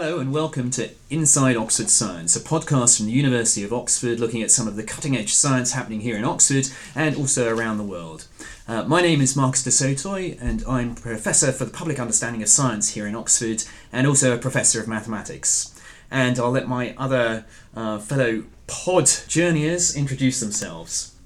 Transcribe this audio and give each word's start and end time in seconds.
Hello 0.00 0.20
and 0.20 0.32
welcome 0.32 0.70
to 0.70 0.90
Inside 1.10 1.56
Oxford 1.56 1.90
Science, 1.90 2.36
a 2.36 2.40
podcast 2.40 2.96
from 2.96 3.06
the 3.06 3.12
University 3.12 3.64
of 3.64 3.72
Oxford 3.72 4.20
looking 4.20 4.44
at 4.44 4.52
some 4.52 4.68
of 4.68 4.76
the 4.76 4.84
cutting 4.84 5.16
edge 5.16 5.34
science 5.34 5.72
happening 5.72 6.02
here 6.02 6.16
in 6.16 6.24
Oxford 6.24 6.68
and 6.94 7.16
also 7.16 7.52
around 7.52 7.78
the 7.78 7.82
world. 7.82 8.28
Uh, 8.68 8.84
my 8.84 9.02
name 9.02 9.20
is 9.20 9.34
Marcus 9.34 9.64
du 9.64 9.70
Sautoy 9.70 10.38
and 10.40 10.62
I'm 10.68 10.94
Professor 10.94 11.50
for 11.50 11.64
the 11.64 11.72
Public 11.72 11.98
Understanding 11.98 12.42
of 12.42 12.48
Science 12.48 12.90
here 12.90 13.08
in 13.08 13.16
Oxford 13.16 13.64
and 13.92 14.06
also 14.06 14.32
a 14.32 14.38
Professor 14.38 14.80
of 14.80 14.86
Mathematics. 14.86 15.76
And 16.12 16.38
I'll 16.38 16.52
let 16.52 16.68
my 16.68 16.94
other 16.96 17.44
uh, 17.74 17.98
fellow 17.98 18.44
pod 18.68 19.10
journeyers 19.26 19.96
introduce 19.96 20.38
themselves. 20.38 21.16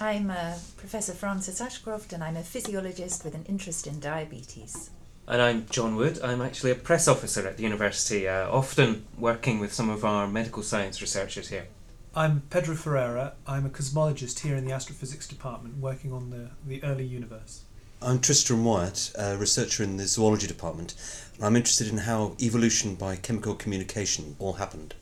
I'm 0.00 0.30
uh, 0.30 0.58
Professor 0.76 1.12
Frances 1.12 1.60
Ashcroft 1.60 2.12
and 2.12 2.22
I'm 2.22 2.36
a 2.36 2.44
physiologist 2.44 3.24
with 3.24 3.34
an 3.34 3.44
interest 3.48 3.84
in 3.84 3.98
diabetes. 3.98 4.90
And 5.28 5.42
I'm 5.42 5.66
John 5.68 5.96
Wood. 5.96 6.20
I'm 6.22 6.40
actually 6.40 6.70
a 6.70 6.76
press 6.76 7.08
officer 7.08 7.48
at 7.48 7.56
the 7.56 7.64
university, 7.64 8.28
uh, 8.28 8.48
often 8.48 9.06
working 9.18 9.58
with 9.58 9.72
some 9.72 9.90
of 9.90 10.04
our 10.04 10.28
medical 10.28 10.62
science 10.62 11.00
researchers 11.00 11.48
here. 11.48 11.66
I'm 12.14 12.42
Pedro 12.48 12.76
Ferreira. 12.76 13.32
I'm 13.44 13.66
a 13.66 13.68
cosmologist 13.68 14.38
here 14.38 14.54
in 14.54 14.64
the 14.64 14.72
astrophysics 14.72 15.26
department 15.26 15.78
working 15.78 16.12
on 16.12 16.30
the, 16.30 16.50
the 16.64 16.80
early 16.84 17.04
universe. 17.04 17.62
I'm 18.00 18.20
Tristram 18.20 18.64
Wyatt, 18.64 19.10
a 19.18 19.36
researcher 19.36 19.82
in 19.82 19.96
the 19.96 20.06
zoology 20.06 20.46
department, 20.46 20.94
and 21.34 21.44
I'm 21.44 21.56
interested 21.56 21.88
in 21.88 21.98
how 21.98 22.36
evolution 22.40 22.94
by 22.94 23.16
chemical 23.16 23.56
communication 23.56 24.36
all 24.38 24.52
happened. 24.52 24.94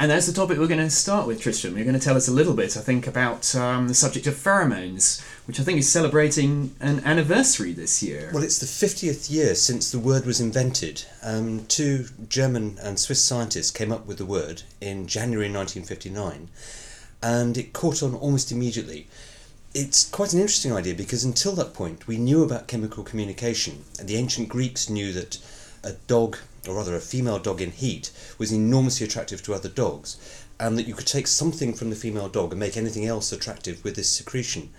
And 0.00 0.12
that's 0.12 0.26
the 0.26 0.32
topic 0.32 0.58
we're 0.58 0.68
going 0.68 0.78
to 0.78 0.90
start 0.90 1.26
with, 1.26 1.40
Tristram. 1.40 1.76
You're 1.76 1.84
going 1.84 1.98
to 1.98 2.04
tell 2.04 2.16
us 2.16 2.28
a 2.28 2.32
little 2.32 2.54
bit, 2.54 2.76
I 2.76 2.80
think, 2.80 3.08
about 3.08 3.52
um, 3.56 3.88
the 3.88 3.94
subject 3.94 4.28
of 4.28 4.34
pheromones, 4.34 5.20
which 5.48 5.58
I 5.58 5.64
think 5.64 5.80
is 5.80 5.90
celebrating 5.90 6.76
an 6.78 7.00
anniversary 7.04 7.72
this 7.72 8.00
year. 8.00 8.30
Well, 8.32 8.44
it's 8.44 8.60
the 8.60 8.66
50th 8.66 9.28
year 9.28 9.56
since 9.56 9.90
the 9.90 9.98
word 9.98 10.24
was 10.24 10.40
invented. 10.40 11.04
Um, 11.20 11.66
two 11.66 12.06
German 12.28 12.78
and 12.80 13.00
Swiss 13.00 13.24
scientists 13.24 13.72
came 13.72 13.90
up 13.90 14.06
with 14.06 14.18
the 14.18 14.24
word 14.24 14.62
in 14.80 15.08
January 15.08 15.50
1959, 15.50 16.48
and 17.20 17.58
it 17.58 17.72
caught 17.72 18.00
on 18.00 18.14
almost 18.14 18.52
immediately. 18.52 19.08
It's 19.74 20.08
quite 20.08 20.32
an 20.32 20.38
interesting 20.38 20.72
idea 20.72 20.94
because 20.94 21.24
until 21.24 21.52
that 21.56 21.74
point 21.74 22.06
we 22.06 22.18
knew 22.18 22.44
about 22.44 22.68
chemical 22.68 23.02
communication, 23.02 23.84
and 23.98 24.06
the 24.06 24.16
ancient 24.16 24.48
Greeks 24.48 24.88
knew 24.88 25.12
that 25.14 25.38
a 25.82 25.92
dog 26.06 26.38
or 26.68 26.74
rather 26.74 26.94
a 26.94 27.00
female 27.00 27.38
dog 27.38 27.60
in 27.60 27.70
heat, 27.70 28.10
was 28.36 28.52
enormously 28.52 29.06
attractive 29.06 29.42
to 29.42 29.54
other 29.54 29.68
dogs, 29.68 30.16
and 30.60 30.76
that 30.76 30.86
you 30.86 30.94
could 30.94 31.06
take 31.06 31.26
something 31.26 31.72
from 31.72 31.90
the 31.90 31.96
female 31.96 32.28
dog 32.28 32.52
and 32.52 32.60
make 32.60 32.76
anything 32.76 33.06
else 33.06 33.32
attractive 33.32 33.82
with 33.84 33.96
this 33.96 34.10
secretion. 34.10 34.70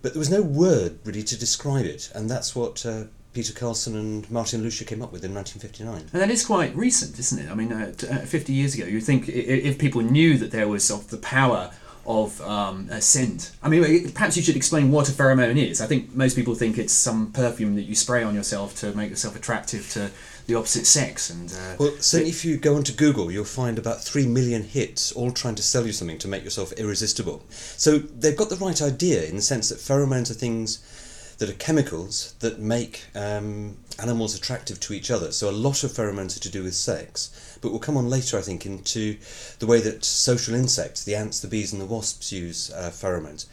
But 0.00 0.14
there 0.14 0.20
was 0.20 0.30
no 0.30 0.42
word 0.42 0.98
really 1.04 1.22
to 1.24 1.38
describe 1.38 1.84
it, 1.84 2.10
and 2.14 2.30
that's 2.30 2.56
what 2.56 2.84
uh, 2.86 3.04
Peter 3.34 3.52
Karlson 3.52 3.94
and 3.94 4.30
Martin 4.30 4.62
Lüscher 4.62 4.86
came 4.86 5.02
up 5.02 5.12
with 5.12 5.24
in 5.24 5.34
1959. 5.34 6.10
And 6.12 6.22
that 6.22 6.30
is 6.30 6.44
quite 6.44 6.74
recent, 6.74 7.18
isn't 7.18 7.38
it? 7.38 7.50
I 7.50 7.54
mean, 7.54 7.72
uh, 7.72 7.92
uh 8.10 8.18
50 8.26 8.52
years 8.52 8.74
ago, 8.74 8.86
you'd 8.86 9.02
think 9.02 9.28
if 9.28 9.78
people 9.78 10.02
knew 10.02 10.38
that 10.38 10.50
there 10.50 10.68
was 10.68 10.90
of 10.90 11.08
the 11.10 11.18
power 11.18 11.72
of 12.06 12.40
um, 12.42 12.88
a 12.90 13.00
scent. 13.00 13.52
I 13.62 13.68
mean, 13.68 14.10
perhaps 14.12 14.36
you 14.36 14.42
should 14.42 14.56
explain 14.56 14.90
what 14.90 15.08
a 15.08 15.12
pheromone 15.12 15.56
is. 15.56 15.80
I 15.80 15.86
think 15.86 16.14
most 16.14 16.34
people 16.34 16.54
think 16.54 16.78
it's 16.78 16.92
some 16.92 17.32
perfume 17.32 17.76
that 17.76 17.82
you 17.82 17.94
spray 17.94 18.22
on 18.22 18.34
yourself 18.34 18.76
to 18.80 18.92
make 18.94 19.10
yourself 19.10 19.36
attractive 19.36 19.88
to 19.90 20.10
the 20.46 20.54
opposite 20.54 20.86
sex. 20.86 21.30
And 21.30 21.52
uh, 21.52 21.76
well, 21.78 21.92
certainly 21.98 22.30
if 22.30 22.44
you 22.44 22.56
go 22.56 22.74
onto 22.74 22.92
Google, 22.92 23.30
you'll 23.30 23.44
find 23.44 23.78
about 23.78 24.02
three 24.02 24.26
million 24.26 24.62
hits, 24.62 25.12
all 25.12 25.30
trying 25.30 25.54
to 25.56 25.62
sell 25.62 25.86
you 25.86 25.92
something 25.92 26.18
to 26.18 26.28
make 26.28 26.44
yourself 26.44 26.72
irresistible. 26.72 27.44
So 27.50 27.98
they've 27.98 28.36
got 28.36 28.50
the 28.50 28.56
right 28.56 28.80
idea 28.82 29.24
in 29.24 29.36
the 29.36 29.42
sense 29.42 29.68
that 29.68 29.78
pheromones 29.78 30.30
are 30.30 30.34
things 30.34 31.36
that 31.38 31.48
are 31.48 31.54
chemicals 31.54 32.34
that 32.40 32.58
make 32.58 33.04
um, 33.14 33.76
animals 34.00 34.34
attractive 34.34 34.80
to 34.80 34.92
each 34.92 35.10
other. 35.10 35.32
So 35.32 35.48
a 35.48 35.52
lot 35.52 35.84
of 35.84 35.90
pheromones 35.90 36.36
are 36.36 36.40
to 36.40 36.50
do 36.50 36.62
with 36.62 36.74
sex, 36.74 37.58
but 37.60 37.70
we'll 37.70 37.80
come 37.80 37.96
on 37.96 38.08
later, 38.08 38.38
I 38.38 38.42
think, 38.42 38.66
into 38.66 39.18
the 39.58 39.66
way 39.66 39.80
that 39.80 40.04
social 40.04 40.54
insects, 40.54 41.04
the 41.04 41.14
ants, 41.14 41.40
the 41.40 41.48
bees, 41.48 41.72
and 41.72 41.80
the 41.80 41.86
wasps 41.86 42.32
use 42.32 42.70
uh, 42.72 42.90
pheromones. 42.92 43.46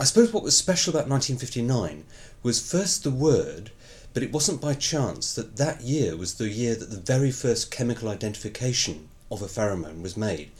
I 0.00 0.04
suppose 0.04 0.32
what 0.32 0.44
was 0.44 0.56
special 0.56 0.90
about 0.90 1.08
1959 1.08 2.04
was 2.42 2.70
first 2.70 3.02
the 3.02 3.10
word, 3.10 3.70
but 4.14 4.22
it 4.22 4.32
wasn't 4.32 4.60
by 4.60 4.74
chance 4.74 5.34
that 5.34 5.56
that 5.56 5.80
year 5.80 6.16
was 6.16 6.34
the 6.34 6.48
year 6.48 6.74
that 6.74 6.90
the 6.90 7.00
very 7.00 7.30
first 7.30 7.70
chemical 7.70 8.08
identification 8.08 9.08
of 9.30 9.42
a 9.42 9.46
pheromone 9.46 10.02
was 10.02 10.16
made. 10.16 10.50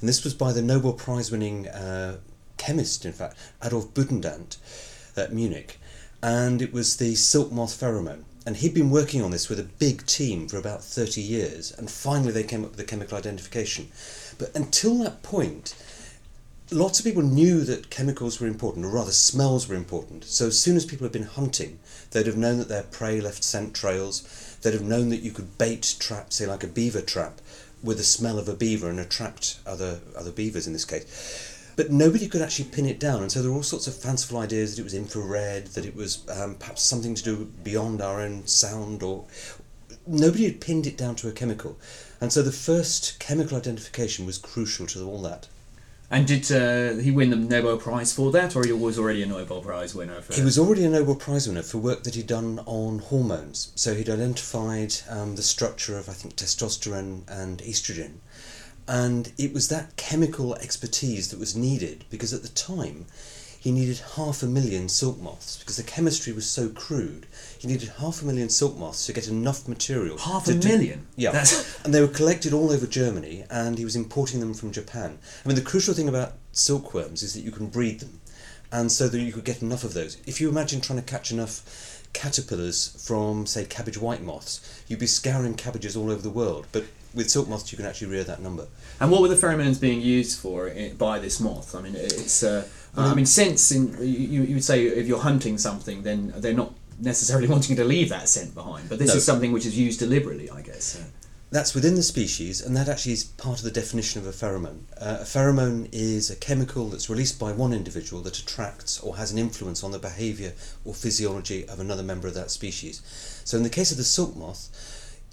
And 0.00 0.08
this 0.08 0.24
was 0.24 0.34
by 0.34 0.52
the 0.52 0.62
Nobel 0.62 0.92
Prize 0.92 1.30
winning 1.30 1.68
uh, 1.68 2.18
chemist, 2.56 3.04
in 3.04 3.12
fact, 3.12 3.36
Adolf 3.62 3.92
Butenandt 3.94 4.56
at 5.16 5.32
Munich. 5.32 5.78
And 6.22 6.62
it 6.62 6.72
was 6.72 6.96
the 6.96 7.14
silk 7.14 7.52
moth 7.52 7.78
pheromone. 7.78 8.24
And 8.46 8.56
he'd 8.56 8.74
been 8.74 8.90
working 8.90 9.22
on 9.22 9.30
this 9.30 9.48
with 9.48 9.58
a 9.58 9.64
big 9.64 10.04
team 10.06 10.48
for 10.48 10.58
about 10.58 10.84
30 10.84 11.20
years, 11.20 11.72
and 11.72 11.90
finally 11.90 12.32
they 12.32 12.42
came 12.42 12.62
up 12.62 12.70
with 12.70 12.78
the 12.78 12.84
chemical 12.84 13.16
identification. 13.16 13.88
But 14.38 14.54
until 14.54 14.98
that 14.98 15.22
point, 15.22 15.74
lots 16.70 16.98
of 16.98 17.04
people 17.04 17.22
knew 17.22 17.64
that 17.64 17.90
chemicals 17.90 18.40
were 18.40 18.46
important, 18.46 18.84
or 18.84 18.90
rather 18.90 19.12
smells 19.12 19.68
were 19.68 19.74
important. 19.74 20.24
So 20.24 20.48
as 20.48 20.58
soon 20.58 20.76
as 20.76 20.84
people 20.84 21.04
had 21.04 21.12
been 21.12 21.22
hunting, 21.22 21.78
they'd 22.10 22.26
have 22.26 22.36
known 22.36 22.58
that 22.58 22.68
their 22.68 22.82
prey 22.82 23.20
left 23.20 23.44
scent 23.44 23.74
trails. 23.74 24.58
They'd 24.62 24.74
have 24.74 24.82
known 24.82 25.08
that 25.10 25.22
you 25.22 25.30
could 25.30 25.56
bait 25.56 25.96
trap, 25.98 26.32
say 26.32 26.46
like 26.46 26.64
a 26.64 26.68
beaver 26.68 27.00
trap, 27.00 27.40
with 27.82 27.98
the 27.98 28.04
smell 28.04 28.38
of 28.38 28.48
a 28.48 28.54
beaver 28.54 28.88
and 28.88 28.98
attract 28.98 29.58
other 29.66 30.00
other 30.16 30.32
beavers 30.32 30.66
in 30.66 30.72
this 30.72 30.84
case. 30.84 31.53
But 31.76 31.90
nobody 31.90 32.28
could 32.28 32.42
actually 32.42 32.66
pin 32.66 32.86
it 32.86 33.00
down, 33.00 33.22
and 33.22 33.32
so 33.32 33.42
there 33.42 33.50
were 33.50 33.56
all 33.56 33.62
sorts 33.62 33.86
of 33.86 33.96
fanciful 33.96 34.38
ideas 34.38 34.74
that 34.76 34.80
it 34.80 34.84
was 34.84 34.94
infrared, 34.94 35.66
that 35.68 35.84
it 35.84 35.96
was 35.96 36.24
um, 36.30 36.54
perhaps 36.54 36.82
something 36.82 37.14
to 37.16 37.22
do 37.22 37.44
beyond 37.64 38.00
our 38.00 38.20
own 38.20 38.46
sound, 38.46 39.02
or 39.02 39.24
nobody 40.06 40.44
had 40.44 40.60
pinned 40.60 40.86
it 40.86 40.96
down 40.96 41.16
to 41.16 41.28
a 41.28 41.32
chemical. 41.32 41.76
And 42.20 42.32
so 42.32 42.42
the 42.42 42.52
first 42.52 43.18
chemical 43.18 43.56
identification 43.56 44.24
was 44.24 44.38
crucial 44.38 44.86
to 44.88 45.04
all 45.08 45.20
that. 45.22 45.48
And 46.10 46.26
did 46.26 46.52
uh, 46.52 47.02
he 47.02 47.10
win 47.10 47.30
the 47.30 47.36
Nobel 47.36 47.76
Prize 47.78 48.12
for 48.12 48.30
that, 48.32 48.54
or 48.54 48.64
he 48.64 48.72
was 48.72 48.98
already 48.98 49.22
a 49.22 49.26
Nobel 49.26 49.60
Prize 49.60 49.94
winner? 49.94 50.20
For... 50.20 50.34
He 50.34 50.42
was 50.42 50.58
already 50.58 50.84
a 50.84 50.88
Nobel 50.88 51.16
Prize 51.16 51.48
winner 51.48 51.62
for 51.62 51.78
work 51.78 52.04
that 52.04 52.14
he'd 52.14 52.26
done 52.26 52.60
on 52.66 53.00
hormones. 53.00 53.72
So 53.74 53.94
he'd 53.94 54.10
identified 54.10 54.94
um, 55.08 55.34
the 55.34 55.42
structure 55.42 55.98
of, 55.98 56.08
I 56.08 56.12
think, 56.12 56.36
testosterone 56.36 57.22
and 57.26 57.58
estrogen. 57.58 58.18
And 58.86 59.32
it 59.38 59.52
was 59.52 59.68
that 59.68 59.96
chemical 59.96 60.54
expertise 60.56 61.30
that 61.30 61.40
was 61.40 61.56
needed 61.56 62.04
because 62.10 62.34
at 62.34 62.42
the 62.42 62.48
time 62.48 63.06
he 63.58 63.72
needed 63.72 63.98
half 64.16 64.42
a 64.42 64.46
million 64.46 64.90
silk 64.90 65.18
moths 65.18 65.56
because 65.56 65.78
the 65.78 65.82
chemistry 65.82 66.34
was 66.34 66.44
so 66.44 66.68
crude. 66.68 67.26
He 67.58 67.66
needed 67.66 67.92
half 67.98 68.20
a 68.20 68.26
million 68.26 68.50
silk 68.50 68.76
moths 68.76 69.06
to 69.06 69.14
get 69.14 69.26
enough 69.26 69.66
material. 69.66 70.18
Half 70.18 70.48
a 70.48 70.54
million? 70.54 71.06
yeah. 71.16 71.30
That's... 71.30 71.82
and 71.82 71.94
they 71.94 72.02
were 72.02 72.08
collected 72.08 72.52
all 72.52 72.70
over 72.70 72.86
Germany 72.86 73.44
and 73.48 73.78
he 73.78 73.84
was 73.84 73.96
importing 73.96 74.40
them 74.40 74.52
from 74.52 74.70
Japan. 74.70 75.18
I 75.42 75.48
mean, 75.48 75.56
the 75.56 75.62
crucial 75.62 75.94
thing 75.94 76.10
about 76.10 76.34
silkworms 76.52 77.22
is 77.22 77.32
that 77.32 77.40
you 77.40 77.50
can 77.52 77.68
breed 77.68 78.00
them 78.00 78.20
and 78.70 78.92
so 78.92 79.08
that 79.08 79.18
you 79.18 79.32
could 79.32 79.44
get 79.44 79.62
enough 79.62 79.82
of 79.82 79.94
those. 79.94 80.18
If 80.26 80.42
you 80.42 80.50
imagine 80.50 80.82
trying 80.82 80.98
to 80.98 81.04
catch 81.04 81.30
enough 81.30 82.02
caterpillars 82.12 83.02
from, 83.06 83.46
say, 83.46 83.64
cabbage 83.64 83.96
white 83.96 84.22
moths, 84.22 84.82
you'd 84.88 85.00
be 85.00 85.06
scouring 85.06 85.54
cabbages 85.54 85.96
all 85.96 86.10
over 86.10 86.20
the 86.20 86.28
world. 86.28 86.66
But 86.70 86.84
with 87.14 87.30
silk 87.30 87.48
moths, 87.48 87.72
you 87.72 87.76
can 87.76 87.86
actually 87.86 88.08
rear 88.08 88.24
that 88.24 88.40
number. 88.40 88.66
And 89.00 89.10
what 89.10 89.22
were 89.22 89.28
the 89.28 89.36
pheromones 89.36 89.80
being 89.80 90.00
used 90.00 90.38
for 90.38 90.72
by 90.98 91.18
this 91.18 91.40
moth? 91.40 91.74
I 91.74 91.80
mean, 91.80 91.94
it's. 91.96 92.42
Uh, 92.42 92.66
well, 92.96 93.06
I 93.06 93.14
mean, 93.14 93.26
scents. 93.26 93.72
In 93.72 93.96
you, 94.00 94.42
you 94.42 94.54
would 94.54 94.64
say 94.64 94.86
if 94.86 95.06
you're 95.06 95.18
hunting 95.18 95.58
something, 95.58 96.02
then 96.02 96.32
they're 96.36 96.52
not 96.52 96.72
necessarily 97.00 97.48
wanting 97.54 97.76
to 97.76 97.84
leave 97.84 98.08
that 98.10 98.28
scent 98.28 98.54
behind. 98.54 98.88
But 98.88 98.98
this 98.98 99.08
no. 99.08 99.16
is 99.16 99.24
something 99.24 99.52
which 99.52 99.66
is 99.66 99.78
used 99.78 99.98
deliberately, 100.00 100.50
I 100.50 100.62
guess. 100.62 101.02
That's 101.50 101.72
within 101.72 101.94
the 101.94 102.02
species, 102.02 102.60
and 102.60 102.76
that 102.76 102.88
actually 102.88 103.12
is 103.12 103.22
part 103.22 103.58
of 103.58 103.64
the 103.64 103.70
definition 103.70 104.20
of 104.20 104.26
a 104.26 104.32
pheromone. 104.32 104.80
Uh, 105.00 105.18
a 105.20 105.24
pheromone 105.24 105.88
is 105.92 106.28
a 106.28 106.34
chemical 106.34 106.88
that's 106.88 107.08
released 107.08 107.38
by 107.38 107.52
one 107.52 107.72
individual 107.72 108.22
that 108.22 108.40
attracts 108.40 108.98
or 108.98 109.18
has 109.18 109.30
an 109.30 109.38
influence 109.38 109.84
on 109.84 109.92
the 109.92 110.00
behaviour 110.00 110.52
or 110.84 110.94
physiology 110.94 111.64
of 111.68 111.78
another 111.78 112.02
member 112.02 112.26
of 112.26 112.34
that 112.34 112.50
species. 112.50 113.02
So, 113.44 113.56
in 113.56 113.62
the 113.62 113.70
case 113.70 113.92
of 113.92 113.98
the 113.98 114.02
silk 114.02 114.34
moth, 114.34 114.68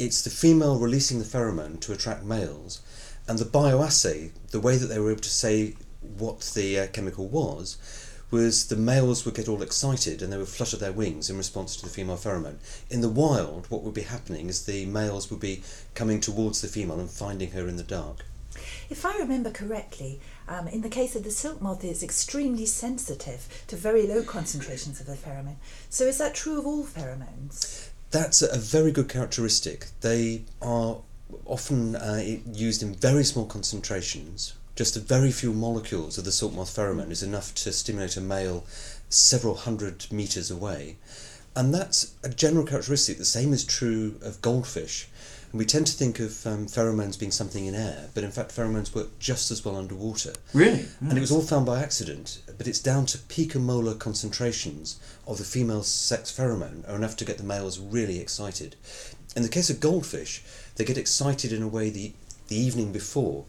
it's 0.01 0.23
the 0.23 0.31
female 0.31 0.79
releasing 0.79 1.19
the 1.19 1.25
pheromone 1.25 1.79
to 1.79 1.93
attract 1.93 2.23
males, 2.23 2.81
and 3.27 3.37
the 3.37 3.45
bioassay, 3.45 4.31
the 4.49 4.59
way 4.59 4.75
that 4.75 4.87
they 4.87 4.97
were 4.97 5.11
able 5.11 5.21
to 5.21 5.29
say 5.29 5.75
what 6.01 6.39
the 6.55 6.79
uh, 6.79 6.87
chemical 6.87 7.27
was, 7.27 7.77
was 8.31 8.67
the 8.67 8.75
males 8.75 9.25
would 9.25 9.35
get 9.35 9.47
all 9.47 9.61
excited 9.61 10.23
and 10.23 10.33
they 10.33 10.37
would 10.37 10.47
flutter 10.47 10.75
their 10.75 10.91
wings 10.91 11.29
in 11.29 11.37
response 11.37 11.75
to 11.75 11.83
the 11.83 11.91
female 11.91 12.17
pheromone. 12.17 12.57
In 12.89 13.01
the 13.01 13.09
wild, 13.09 13.67
what 13.69 13.83
would 13.83 13.93
be 13.93 14.01
happening 14.01 14.49
is 14.49 14.65
the 14.65 14.87
males 14.87 15.29
would 15.29 15.39
be 15.39 15.61
coming 15.93 16.19
towards 16.19 16.61
the 16.61 16.67
female 16.67 16.99
and 16.99 17.09
finding 17.09 17.51
her 17.51 17.67
in 17.67 17.75
the 17.75 17.83
dark. 17.83 18.25
If 18.89 19.05
I 19.05 19.17
remember 19.19 19.51
correctly, 19.51 20.19
um, 20.47 20.67
in 20.67 20.81
the 20.81 20.89
case 20.89 21.15
of 21.15 21.23
the 21.23 21.29
silk 21.31 21.61
moth, 21.61 21.83
it's 21.83 22.01
extremely 22.01 22.65
sensitive 22.65 23.63
to 23.67 23.75
very 23.75 24.07
low 24.07 24.23
concentrations 24.23 24.99
of 24.99 25.05
the 25.05 25.13
pheromone. 25.15 25.57
So 25.89 26.05
is 26.05 26.17
that 26.17 26.33
true 26.33 26.57
of 26.57 26.65
all 26.65 26.83
pheromones? 26.83 27.90
That's 28.11 28.41
a 28.41 28.57
very 28.57 28.91
good 28.91 29.07
characteristic. 29.07 29.87
They 30.01 30.43
are 30.61 30.97
often 31.45 31.95
uh, 31.95 32.21
used 32.51 32.83
in 32.83 32.93
very 32.93 33.23
small 33.23 33.45
concentrations. 33.45 34.53
Just 34.75 34.97
a 34.97 34.99
very 34.99 35.31
few 35.31 35.53
molecules 35.53 36.17
of 36.17 36.25
the 36.25 36.31
silk 36.31 36.53
moth 36.53 36.75
pheromone 36.75 37.11
is 37.11 37.23
enough 37.23 37.55
to 37.55 37.71
stimulate 37.71 38.17
a 38.17 38.21
male 38.21 38.65
several 39.09 39.55
hundred 39.55 40.11
meters 40.11 40.51
away. 40.51 40.97
And 41.55 41.73
that's 41.73 42.13
a 42.21 42.29
general 42.29 42.65
characteristic. 42.65 43.17
The 43.17 43.25
same 43.25 43.53
is 43.53 43.63
true 43.63 44.15
of 44.21 44.41
goldfish. 44.41 45.07
And 45.51 45.59
we 45.59 45.65
tend 45.65 45.87
to 45.87 45.93
think 45.93 46.19
of 46.19 46.47
um, 46.47 46.65
pheromones 46.65 47.19
being 47.19 47.31
something 47.31 47.65
in 47.65 47.75
air, 47.75 48.09
but 48.13 48.23
in 48.23 48.31
fact, 48.31 48.55
pheromones 48.55 48.95
work 48.95 49.19
just 49.19 49.51
as 49.51 49.65
well 49.65 49.75
underwater. 49.75 50.33
Really? 50.53 50.85
And 51.01 51.17
it 51.17 51.21
was 51.21 51.31
all 51.31 51.41
found 51.41 51.65
by 51.65 51.81
accident, 51.81 52.41
but 52.57 52.67
it's 52.67 52.79
down 52.79 53.05
to 53.07 53.17
picomolar 53.17 53.99
concentrations 53.99 54.99
of 55.27 55.37
the 55.37 55.43
female 55.43 55.83
sex 55.83 56.31
pheromone 56.31 56.87
are 56.89 56.95
enough 56.95 57.17
to 57.17 57.25
get 57.25 57.37
the 57.37 57.43
males 57.43 57.79
really 57.79 58.19
excited. 58.19 58.77
In 59.35 59.43
the 59.43 59.49
case 59.49 59.69
of 59.69 59.81
goldfish, 59.81 60.41
they 60.75 60.85
get 60.85 60.97
excited 60.97 61.51
in 61.51 61.61
a 61.61 61.67
way 61.67 61.89
the, 61.89 62.13
the 62.47 62.55
evening 62.55 62.93
before. 62.93 63.45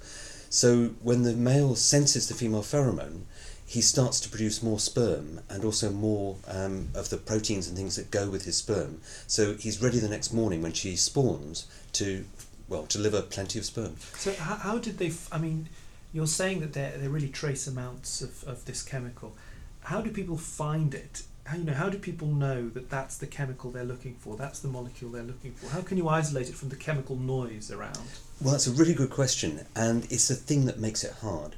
So 0.51 0.91
when 1.03 1.23
the 1.23 1.35
male 1.35 1.77
senses 1.77 2.29
the 2.29 2.35
female 2.35 2.63
pheromone, 2.63 3.23
he 3.65 3.81
starts 3.81 4.21
to 4.21 4.29
produce 4.29 4.63
more 4.63 4.79
sperm 4.79 5.41
and 5.49 5.65
also 5.65 5.91
more 5.91 6.37
um, 6.47 6.89
of 6.95 7.09
the 7.09 7.17
proteins 7.17 7.67
and 7.67 7.75
things 7.75 7.97
that 7.97 8.11
go 8.11 8.29
with 8.29 8.45
his 8.45 8.59
sperm. 8.59 9.01
So 9.27 9.55
he's 9.55 9.81
ready 9.81 9.99
the 9.99 10.11
next 10.11 10.31
morning 10.31 10.61
when 10.61 10.75
she 10.75 10.95
spawns 10.95 11.67
to, 11.95 12.25
well, 12.69 12.87
deliver 12.89 13.23
plenty 13.23 13.59
of 13.59 13.65
sperm. 13.65 13.97
So 14.17 14.33
how, 14.35 14.57
how 14.57 14.79
did 14.79 14.99
they? 14.99 15.09
F- 15.09 15.29
I 15.33 15.39
mean, 15.39 15.69
you're 16.13 16.27
saying 16.27 16.61
that 16.61 16.73
they're 16.73 16.97
they're 16.99 17.11
really 17.11 17.29
trace 17.29 17.67
amounts 17.67 18.21
of, 18.21 18.45
of 18.45 18.65
this 18.65 18.83
chemical. 18.83 19.35
How 19.83 20.01
do 20.01 20.11
people 20.11 20.37
find 20.37 20.95
it? 20.95 21.23
How 21.45 21.57
you 21.57 21.65
know? 21.65 21.75
How 21.75 21.89
do 21.89 21.99
people 21.99 22.29
know 22.29 22.69
that 22.71 22.89
that's 22.89 23.19
the 23.19 23.27
chemical 23.27 23.71
they're 23.71 23.85
looking 23.85 24.15
for? 24.15 24.37
That's 24.37 24.61
the 24.61 24.69
molecule 24.69 25.11
they're 25.11 25.23
looking 25.23 25.53
for. 25.53 25.71
How 25.71 25.83
can 25.83 25.97
you 25.97 26.09
isolate 26.09 26.49
it 26.49 26.55
from 26.55 26.69
the 26.69 26.77
chemical 26.77 27.17
noise 27.17 27.71
around? 27.71 27.99
Well, 28.41 28.53
that's 28.53 28.67
a 28.67 28.73
really 28.73 28.95
good 28.95 29.11
question, 29.11 29.67
and 29.75 30.05
it's 30.11 30.29
the 30.29 30.35
thing 30.35 30.67
that 30.67 30.79
makes 30.79 31.05
it 31.05 31.13
hard. 31.21 31.57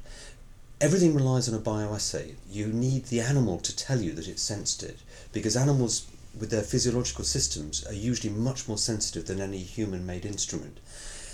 Everything 0.81 1.15
relies 1.15 1.47
on 1.47 1.55
a 1.55 1.59
bioassay. 1.61 2.35
You 2.51 2.67
need 2.67 3.05
the 3.05 3.21
animal 3.21 3.59
to 3.59 3.75
tell 3.75 4.01
you 4.01 4.11
that 4.11 4.27
it's 4.27 4.41
sensed 4.41 4.83
it, 4.83 4.99
because 5.31 5.55
animals, 5.55 6.05
with 6.39 6.49
their 6.49 6.61
physiological 6.61 7.23
systems, 7.23 7.85
are 7.85 7.93
usually 7.93 8.33
much 8.33 8.67
more 8.67 8.77
sensitive 8.77 9.25
than 9.27 9.41
any 9.41 9.59
human 9.59 10.05
made 10.05 10.25
instrument. 10.25 10.79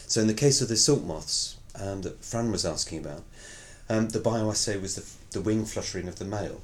So, 0.08 0.22
in 0.22 0.28
the 0.28 0.34
case 0.34 0.62
of 0.62 0.68
the 0.68 0.78
silk 0.78 1.04
moths 1.04 1.58
um, 1.80 2.02
that 2.02 2.24
Fran 2.24 2.52
was 2.52 2.66
asking 2.66 3.00
about, 3.00 3.24
um, 3.90 4.10
the 4.10 4.20
bioassay 4.20 4.82
was 4.82 4.96
the, 4.96 5.06
the 5.32 5.42
wing 5.42 5.66
fluttering 5.66 6.08
of 6.08 6.20
the 6.20 6.26
male. 6.26 6.62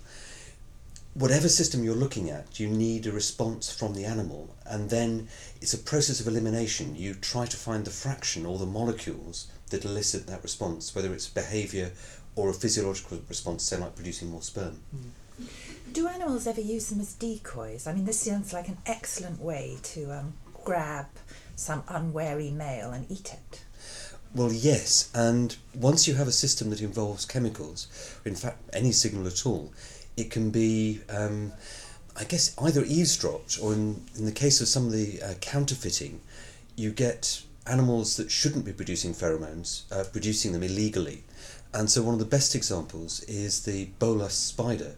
Whatever 1.14 1.50
system 1.50 1.84
you're 1.84 1.96
looking 1.96 2.30
at, 2.30 2.60
you 2.60 2.68
need 2.68 3.08
a 3.08 3.12
response 3.12 3.74
from 3.74 3.96
the 3.96 4.06
animal, 4.06 4.56
and 4.66 4.90
then 4.90 5.28
it's 5.62 5.74
a 5.74 5.80
process 5.80 6.20
of 6.20 6.28
elimination. 6.28 6.96
You 6.96 7.16
try 7.16 7.46
to 7.48 7.58
find 7.58 7.86
the 7.86 7.92
fraction 7.92 8.46
or 8.46 8.60
the 8.60 8.66
molecules 8.66 9.48
that 9.72 9.84
elicit 9.84 10.28
that 10.28 10.44
response, 10.44 10.94
whether 10.94 11.12
it's 11.14 11.28
behaviour 11.28 11.92
or 12.36 12.50
a 12.50 12.54
physiological 12.54 13.20
response, 13.28 13.64
say 13.64 13.78
like 13.78 13.96
producing 13.96 14.30
more 14.30 14.44
sperm. 14.44 14.80
Do 15.98 16.08
animals 16.08 16.46
ever 16.46 16.62
use 16.62 16.90
them 16.90 17.00
as 17.00 17.16
decoys? 17.16 17.88
I 17.88 17.94
mean, 17.94 18.06
this 18.06 18.20
sounds 18.20 18.54
like 18.54 18.68
an 18.68 18.78
excellent 18.86 19.42
way 19.42 19.80
to 19.82 20.12
um, 20.12 20.36
grab 20.64 21.08
some 21.56 21.82
unwary 21.88 22.52
male 22.52 22.92
and 22.92 23.10
eat 23.10 23.34
it. 23.34 23.64
Well, 24.36 24.54
yes, 24.54 25.10
and 25.16 25.58
once 25.74 26.08
you 26.08 26.14
have 26.14 26.28
a 26.28 26.32
system 26.32 26.70
that 26.70 26.82
involves 26.82 27.26
chemicals, 27.26 27.88
in 28.26 28.36
fact 28.36 28.62
any 28.74 28.92
signal 28.92 29.26
at 29.26 29.44
all, 29.48 29.74
it 30.16 30.30
can 30.30 30.52
be, 30.52 31.02
um, 31.10 31.54
I 32.16 32.26
guess, 32.26 32.54
either 32.62 32.84
eavesdropped 32.86 33.58
or 33.60 33.74
in, 33.74 34.06
in 34.16 34.26
the 34.26 34.32
case 34.32 34.62
of 34.62 34.68
some 34.68 34.86
of 34.86 34.92
the 34.92 35.20
uh, 35.24 35.34
counterfeiting, 35.42 36.22
you 36.76 36.92
get 36.92 37.42
animals 37.66 38.18
that 38.18 38.30
shouldn't 38.30 38.66
be 38.66 38.72
producing 38.72 39.16
pheromones, 39.16 39.92
uh, 39.92 40.04
producing 40.12 40.52
them 40.52 40.62
illegally. 40.62 41.24
And 41.74 41.90
so, 41.90 42.04
one 42.04 42.14
of 42.14 42.20
the 42.20 42.26
best 42.26 42.54
examples 42.54 43.24
is 43.24 43.64
the 43.64 43.86
bolas 43.98 44.36
spider 44.36 44.96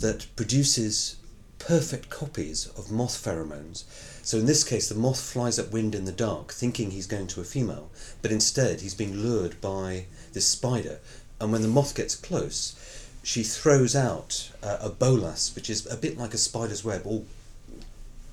that 0.00 0.26
produces 0.36 1.16
perfect 1.58 2.10
copies 2.10 2.66
of 2.76 2.90
moth 2.90 3.22
pheromones. 3.22 3.84
So, 4.22 4.38
in 4.38 4.46
this 4.46 4.64
case, 4.64 4.88
the 4.88 4.94
moth 4.94 5.20
flies 5.20 5.58
upwind 5.58 5.94
in 5.94 6.04
the 6.04 6.12
dark 6.12 6.52
thinking 6.52 6.90
he's 6.90 7.06
going 7.06 7.26
to 7.28 7.40
a 7.40 7.44
female, 7.44 7.90
but 8.22 8.32
instead 8.32 8.80
he's 8.80 8.94
being 8.94 9.16
lured 9.16 9.60
by 9.60 10.06
this 10.32 10.46
spider. 10.46 10.98
And 11.40 11.52
when 11.52 11.62
the 11.62 11.68
moth 11.68 11.94
gets 11.94 12.14
close, 12.14 12.74
she 13.22 13.42
throws 13.42 13.94
out 13.94 14.50
uh, 14.62 14.78
a 14.80 14.88
bolas, 14.88 15.52
which 15.54 15.70
is 15.70 15.86
a 15.86 15.96
bit 15.96 16.18
like 16.18 16.34
a 16.34 16.38
spider's 16.38 16.84
web, 16.84 17.02
all 17.04 17.26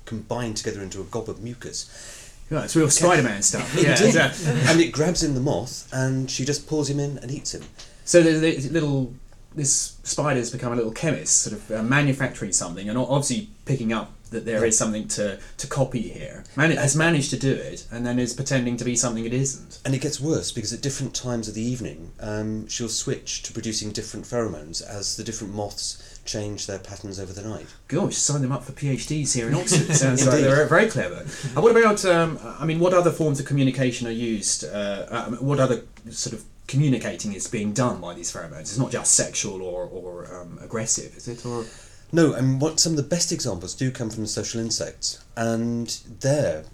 combined 0.04 0.56
together 0.56 0.82
into 0.82 1.00
a 1.00 1.04
gob 1.04 1.28
of 1.28 1.42
mucus. 1.42 2.34
Yeah, 2.50 2.64
it's 2.64 2.74
real 2.74 2.88
Spider-Man 2.88 3.42
stuff. 3.42 3.74
Yeah, 3.78 3.92
uh, 3.92 4.70
and 4.70 4.80
it 4.80 4.90
grabs 4.90 5.22
in 5.22 5.34
the 5.34 5.40
moth, 5.40 5.88
and 5.92 6.30
she 6.30 6.44
just 6.44 6.66
pulls 6.66 6.88
him 6.88 6.98
in 6.98 7.18
and 7.18 7.30
eats 7.30 7.54
him. 7.54 7.62
So 8.06 8.22
the, 8.22 8.32
the 8.38 8.68
little 8.70 9.12
this 9.54 9.96
spider's 10.02 10.50
become 10.50 10.72
a 10.72 10.76
little 10.76 10.92
chemist, 10.92 11.42
sort 11.42 11.56
of 11.56 11.70
uh, 11.70 11.82
manufacturing 11.82 12.52
something, 12.52 12.88
and 12.88 12.98
obviously 12.98 13.48
picking 13.64 13.92
up 13.92 14.12
that 14.30 14.44
there 14.44 14.64
is 14.64 14.76
something 14.76 15.08
to, 15.08 15.38
to 15.56 15.66
copy 15.66 16.02
here. 16.02 16.44
Man- 16.56 16.70
has 16.72 16.94
managed 16.94 17.30
to 17.30 17.38
do 17.38 17.52
it, 17.52 17.86
and 17.90 18.06
then 18.06 18.18
is 18.18 18.34
pretending 18.34 18.76
to 18.76 18.84
be 18.84 18.94
something 18.96 19.24
it 19.24 19.32
isn't. 19.32 19.80
And 19.84 19.94
it 19.94 20.00
gets 20.00 20.20
worse 20.20 20.52
because 20.52 20.72
at 20.72 20.82
different 20.82 21.14
times 21.14 21.48
of 21.48 21.54
the 21.54 21.62
evening, 21.62 22.12
um, 22.20 22.68
she'll 22.68 22.88
switch 22.88 23.42
to 23.44 23.52
producing 23.52 23.90
different 23.90 24.26
pheromones 24.26 24.86
as 24.86 25.16
the 25.16 25.24
different 25.24 25.54
moths 25.54 26.20
change 26.24 26.66
their 26.66 26.78
patterns 26.78 27.18
over 27.18 27.32
the 27.32 27.42
night. 27.42 27.66
Gosh, 27.88 28.16
sign 28.16 28.42
them 28.42 28.52
up 28.52 28.64
for 28.64 28.72
PhDs 28.72 29.34
here 29.34 29.48
in 29.48 29.54
Oxford. 29.54 29.94
Sounds 29.94 30.26
like 30.26 30.40
they're 30.42 30.66
very 30.66 30.90
clever. 30.90 31.24
And 31.54 31.62
what 31.62 31.74
about? 31.74 32.04
Um, 32.04 32.38
I 32.42 32.66
mean, 32.66 32.80
what 32.80 32.92
other 32.92 33.10
forms 33.10 33.40
of 33.40 33.46
communication 33.46 34.06
are 34.06 34.12
used? 34.12 34.64
Uh, 34.64 35.06
um, 35.08 35.36
what 35.36 35.58
other 35.58 35.82
sort 36.10 36.34
of 36.34 36.44
communicating 36.68 37.32
is 37.32 37.48
being 37.48 37.72
done 37.72 38.00
by 38.00 38.14
these 38.14 38.32
pheromones? 38.32 38.60
It's 38.60 38.78
not 38.78 38.92
just 38.92 39.14
sexual 39.14 39.62
or 39.62 39.86
or 39.86 40.32
um, 40.32 40.58
aggressive, 40.62 41.16
is 41.16 41.26
it? 41.26 41.44
Or 41.44 41.64
No, 42.12 42.34
and 42.34 42.60
what 42.60 42.78
some 42.78 42.92
of 42.92 42.96
the 42.96 43.02
best 43.02 43.32
examples 43.32 43.74
do 43.74 43.90
come 43.90 44.10
from 44.10 44.26
social 44.26 44.60
insects, 44.60 45.24
and 45.36 45.88
there, 46.20 46.64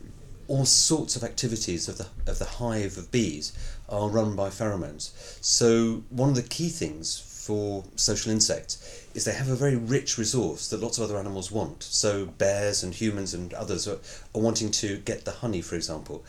all 0.49 0.67
sorts 0.67 1.17
of 1.17 1.25
activities 1.25 1.89
of 1.89 1.97
the 1.97 2.09
of 2.27 2.39
the 2.39 2.45
hive 2.45 2.99
of 2.99 3.11
bees 3.11 3.53
are 3.89 4.09
run 4.09 4.37
by 4.37 4.51
pheromones. 4.51 5.13
So 5.41 6.03
one 6.11 6.29
of 6.29 6.35
the 6.35 6.43
key 6.43 6.69
things 6.69 7.19
for 7.47 7.85
social 7.95 8.33
insects 8.33 9.07
is 9.15 9.25
they 9.25 9.33
have 9.33 9.51
a 9.51 9.57
very 9.57 9.77
rich 9.77 10.19
resource 10.19 10.69
that 10.69 10.81
lots 10.81 10.97
of 10.99 11.05
other 11.05 11.19
animals 11.19 11.53
want. 11.53 11.83
So 11.83 12.27
bears 12.27 12.83
and 12.83 12.95
humans 12.95 13.35
and 13.35 13.53
others 13.53 13.87
are, 13.87 13.99
are 14.35 14.41
wanting 14.41 14.71
to 14.73 14.97
get 14.99 15.25
the 15.25 15.31
honey, 15.31 15.61
for 15.61 15.77
example, 15.77 16.25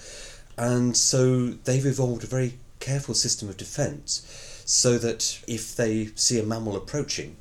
and 0.57 0.95
so 0.95 1.47
they've 1.47 1.85
evolved 1.85 2.23
a 2.23 2.27
very 2.27 2.59
careful 2.79 3.13
system 3.13 3.49
of 3.49 3.57
defence, 3.57 4.63
so 4.65 4.97
that 4.97 5.39
if 5.47 5.75
they 5.75 6.09
see 6.15 6.39
a 6.39 6.43
mammal 6.43 6.75
approaching, 6.75 7.37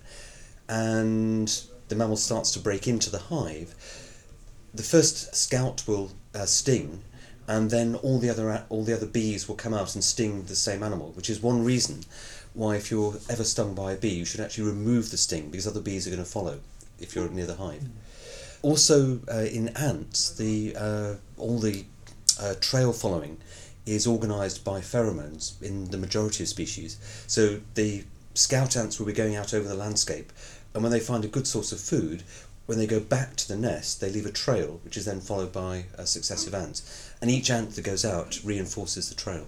and 0.69 1.63
the 1.89 1.95
mammal 1.95 2.17
starts 2.17 2.51
to 2.53 2.59
break 2.59 2.89
into 2.89 3.11
the 3.11 3.19
hive, 3.19 3.75
the 4.73 4.83
first 4.83 5.35
scout 5.35 5.85
will 5.87 6.11
uh, 6.35 6.47
sting, 6.47 7.03
and 7.47 7.71
then 7.71 7.95
all 7.97 8.19
the 8.19 8.31
other 8.31 8.65
all 8.69 8.85
the 8.85 8.95
other 8.95 9.07
bees 9.07 9.49
will 9.49 9.55
come 9.55 9.75
out 9.75 9.95
and 9.95 10.03
sting 10.03 10.45
the 10.45 10.57
same 10.57 10.83
animal, 10.83 11.13
which 11.13 11.31
is 11.31 11.41
one 11.41 11.65
reason 11.65 12.01
why 12.55 12.77
if 12.77 12.91
you're 12.91 13.17
ever 13.29 13.45
stung 13.45 13.75
by 13.75 13.93
a 13.93 13.97
bee, 13.97 14.15
you 14.15 14.25
should 14.25 14.41
actually 14.41 14.65
remove 14.65 15.11
the 15.11 15.17
sting 15.17 15.51
because 15.51 15.67
other 15.67 15.81
bees 15.81 16.07
are 16.07 16.11
going 16.11 16.23
to 16.23 16.29
follow 16.31 16.61
if 17.01 17.15
you're 17.15 17.29
near 17.29 17.47
the 17.47 17.57
hive. 17.57 17.83
Also, 18.63 19.21
uh, 19.31 19.41
in 19.41 19.69
ants, 19.77 20.31
the 20.31 20.75
uh, 20.77 21.15
all 21.37 21.59
the 21.59 21.85
uh, 22.41 22.55
trail 22.61 22.93
following 22.93 23.37
is 23.87 24.07
organised 24.07 24.65
by 24.65 24.81
pheromones 24.81 25.61
in 25.63 25.91
the 25.91 25.99
majority 25.99 26.45
of 26.45 26.49
species. 26.49 26.99
So 27.27 27.61
the 27.75 28.05
scout 28.35 28.77
ants 28.77 28.99
will 28.99 29.07
be 29.07 29.13
going 29.13 29.37
out 29.37 29.55
over 29.55 29.69
the 29.69 29.75
landscape, 29.75 30.33
and 30.73 30.83
when 30.83 30.93
they 30.93 31.01
find 31.01 31.25
a 31.25 31.29
good 31.29 31.47
source 31.47 31.71
of 31.71 31.81
food, 31.81 32.23
when 32.67 32.79
they 32.79 32.87
go 32.87 32.99
back 32.99 33.37
to 33.37 33.49
the 33.49 33.57
nest, 33.57 34.01
they 34.01 34.11
leave 34.11 34.27
a 34.27 34.33
trail, 34.33 34.81
which 34.85 34.97
is 34.97 35.05
then 35.05 35.21
followed 35.21 35.53
by 35.53 35.85
uh, 35.99 36.05
successive 36.05 36.55
ants, 36.55 37.13
and 37.21 37.31
each 37.31 37.51
ant 37.51 37.77
that 37.77 37.85
goes 37.85 38.05
out 38.05 38.41
reinforces 38.43 39.09
the 39.09 39.15
trail. 39.15 39.47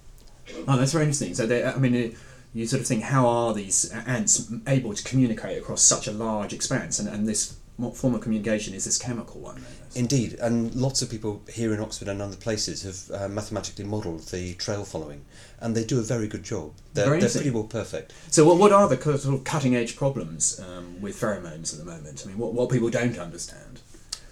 Oh, 0.68 0.76
that's 0.76 0.92
very 0.92 1.04
interesting. 1.04 1.34
So, 1.34 1.46
they, 1.46 1.64
I 1.64 1.76
mean, 1.76 1.94
it, 1.94 2.14
you 2.54 2.66
sort 2.66 2.82
of 2.82 2.86
think, 2.86 3.02
how 3.02 3.26
are 3.26 3.54
these 3.54 3.90
ants 3.90 4.52
able 4.66 4.94
to 4.94 5.02
communicate 5.02 5.58
across 5.58 5.82
such 5.82 6.06
a 6.06 6.12
large 6.12 6.52
expanse? 6.52 6.98
And, 6.98 7.08
and 7.08 7.26
this 7.26 7.55
form 7.94 8.14
of 8.14 8.22
communication 8.22 8.74
is 8.74 8.84
this 8.84 8.98
chemical 8.98 9.40
one? 9.40 9.62
Indeed, 9.94 10.34
and 10.40 10.74
lots 10.74 11.02
of 11.02 11.10
people 11.10 11.42
here 11.50 11.74
in 11.74 11.80
Oxford 11.80 12.08
and 12.08 12.22
other 12.22 12.36
places 12.36 12.82
have 12.82 13.20
uh, 13.20 13.28
mathematically 13.28 13.84
modelled 13.84 14.22
the 14.28 14.54
trail 14.54 14.84
following, 14.84 15.24
and 15.60 15.76
they 15.76 15.84
do 15.84 15.98
a 15.98 16.02
very 16.02 16.26
good 16.26 16.42
job. 16.42 16.72
They're, 16.94 17.18
they're 17.18 17.28
pretty 17.28 17.50
well 17.50 17.64
perfect. 17.64 18.12
So, 18.30 18.46
what, 18.46 18.58
what 18.58 18.72
are 18.72 18.88
the 18.88 19.00
sort 19.18 19.34
of 19.34 19.44
cutting 19.44 19.76
edge 19.76 19.96
problems 19.96 20.60
um, 20.60 21.00
with 21.00 21.20
pheromones 21.20 21.72
at 21.72 21.78
the 21.78 21.90
moment? 21.90 22.22
I 22.24 22.28
mean, 22.28 22.38
what, 22.38 22.54
what 22.54 22.70
people 22.70 22.88
don't 22.88 23.18
understand? 23.18 23.80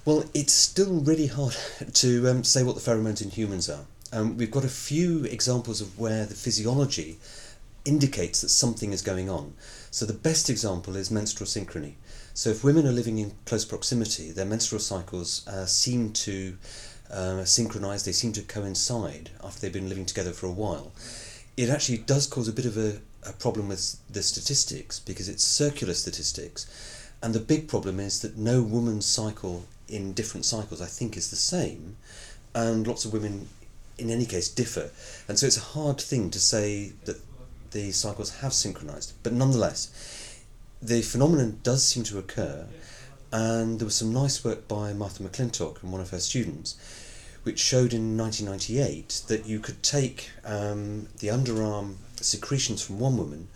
Well, 0.04 0.24
it's 0.34 0.52
still 0.52 1.00
really 1.00 1.28
hard 1.28 1.56
to 1.94 2.28
um, 2.28 2.44
say 2.44 2.62
what 2.62 2.74
the 2.74 2.80
pheromones 2.80 3.22
in 3.22 3.30
humans 3.30 3.68
are. 3.68 3.84
Um, 4.12 4.36
we've 4.36 4.50
got 4.50 4.64
a 4.64 4.68
few 4.68 5.24
examples 5.24 5.80
of 5.80 5.98
where 5.98 6.24
the 6.24 6.34
physiology 6.34 7.18
indicates 7.84 8.40
that 8.40 8.48
something 8.48 8.92
is 8.92 9.02
going 9.02 9.28
on. 9.28 9.54
So 9.90 10.06
the 10.06 10.12
best 10.12 10.48
example 10.48 10.96
is 10.96 11.10
menstrual 11.10 11.46
synchrony. 11.46 11.94
So 12.36 12.50
if 12.50 12.64
women 12.64 12.84
are 12.86 12.92
living 12.92 13.18
in 13.18 13.32
close 13.46 13.64
proximity, 13.64 14.32
their 14.32 14.44
menstrual 14.44 14.80
cycles 14.80 15.46
uh, 15.46 15.66
seem 15.66 16.12
to 16.12 16.56
uh, 17.08 17.44
synchronize, 17.44 18.04
they 18.04 18.12
seem 18.12 18.32
to 18.32 18.42
coincide 18.42 19.30
after 19.42 19.60
they've 19.60 19.72
been 19.72 19.88
living 19.88 20.04
together 20.04 20.32
for 20.32 20.46
a 20.46 20.52
while. 20.52 20.90
It 21.56 21.70
actually 21.70 21.98
does 21.98 22.26
cause 22.26 22.48
a 22.48 22.52
bit 22.52 22.66
of 22.66 22.76
a, 22.76 22.98
a 23.24 23.32
problem 23.32 23.68
with 23.68 23.96
the 24.10 24.22
statistics 24.22 24.98
because 24.98 25.28
it's 25.28 25.44
circular 25.44 25.94
statistics. 25.94 26.66
And 27.22 27.34
the 27.34 27.40
big 27.40 27.68
problem 27.68 28.00
is 28.00 28.20
that 28.22 28.36
no 28.36 28.62
woman's 28.62 29.06
cycle 29.06 29.64
in 29.88 30.12
different 30.12 30.44
cycles, 30.44 30.82
I 30.82 30.86
think, 30.86 31.16
is 31.16 31.30
the 31.30 31.36
same. 31.36 31.96
And 32.52 32.84
lots 32.84 33.04
of 33.04 33.12
women 33.12 33.48
in 33.96 34.10
any 34.10 34.26
case 34.26 34.48
differ. 34.48 34.90
And 35.28 35.38
so 35.38 35.46
it's 35.46 35.56
a 35.56 35.60
hard 35.60 36.00
thing 36.00 36.30
to 36.30 36.40
say 36.40 36.94
that 37.04 37.20
the 37.70 37.92
cycles 37.92 38.38
have 38.40 38.52
synchronized. 38.52 39.12
But 39.22 39.32
nonetheless, 39.32 40.13
the 40.84 41.00
phenomenon 41.00 41.60
does 41.62 41.82
seem 41.82 42.04
to 42.04 42.18
occur, 42.18 42.66
and 43.32 43.78
there 43.78 43.86
was 43.86 43.94
some 43.94 44.12
nice 44.12 44.44
work 44.44 44.68
by 44.68 44.92
Martha 44.92 45.22
McClintock 45.22 45.82
and 45.82 45.90
one 45.90 46.02
of 46.02 46.10
her 46.10 46.20
students, 46.20 46.76
which 47.42 47.58
showed 47.58 47.94
in 47.94 48.18
1998 48.18 49.22
that 49.28 49.46
you 49.46 49.60
could 49.60 49.82
take 49.82 50.30
um, 50.44 51.08
the 51.20 51.28
underarm 51.28 51.94
secretions 52.20 52.82
from 52.82 52.98
one 52.98 53.16
woman, 53.16 53.48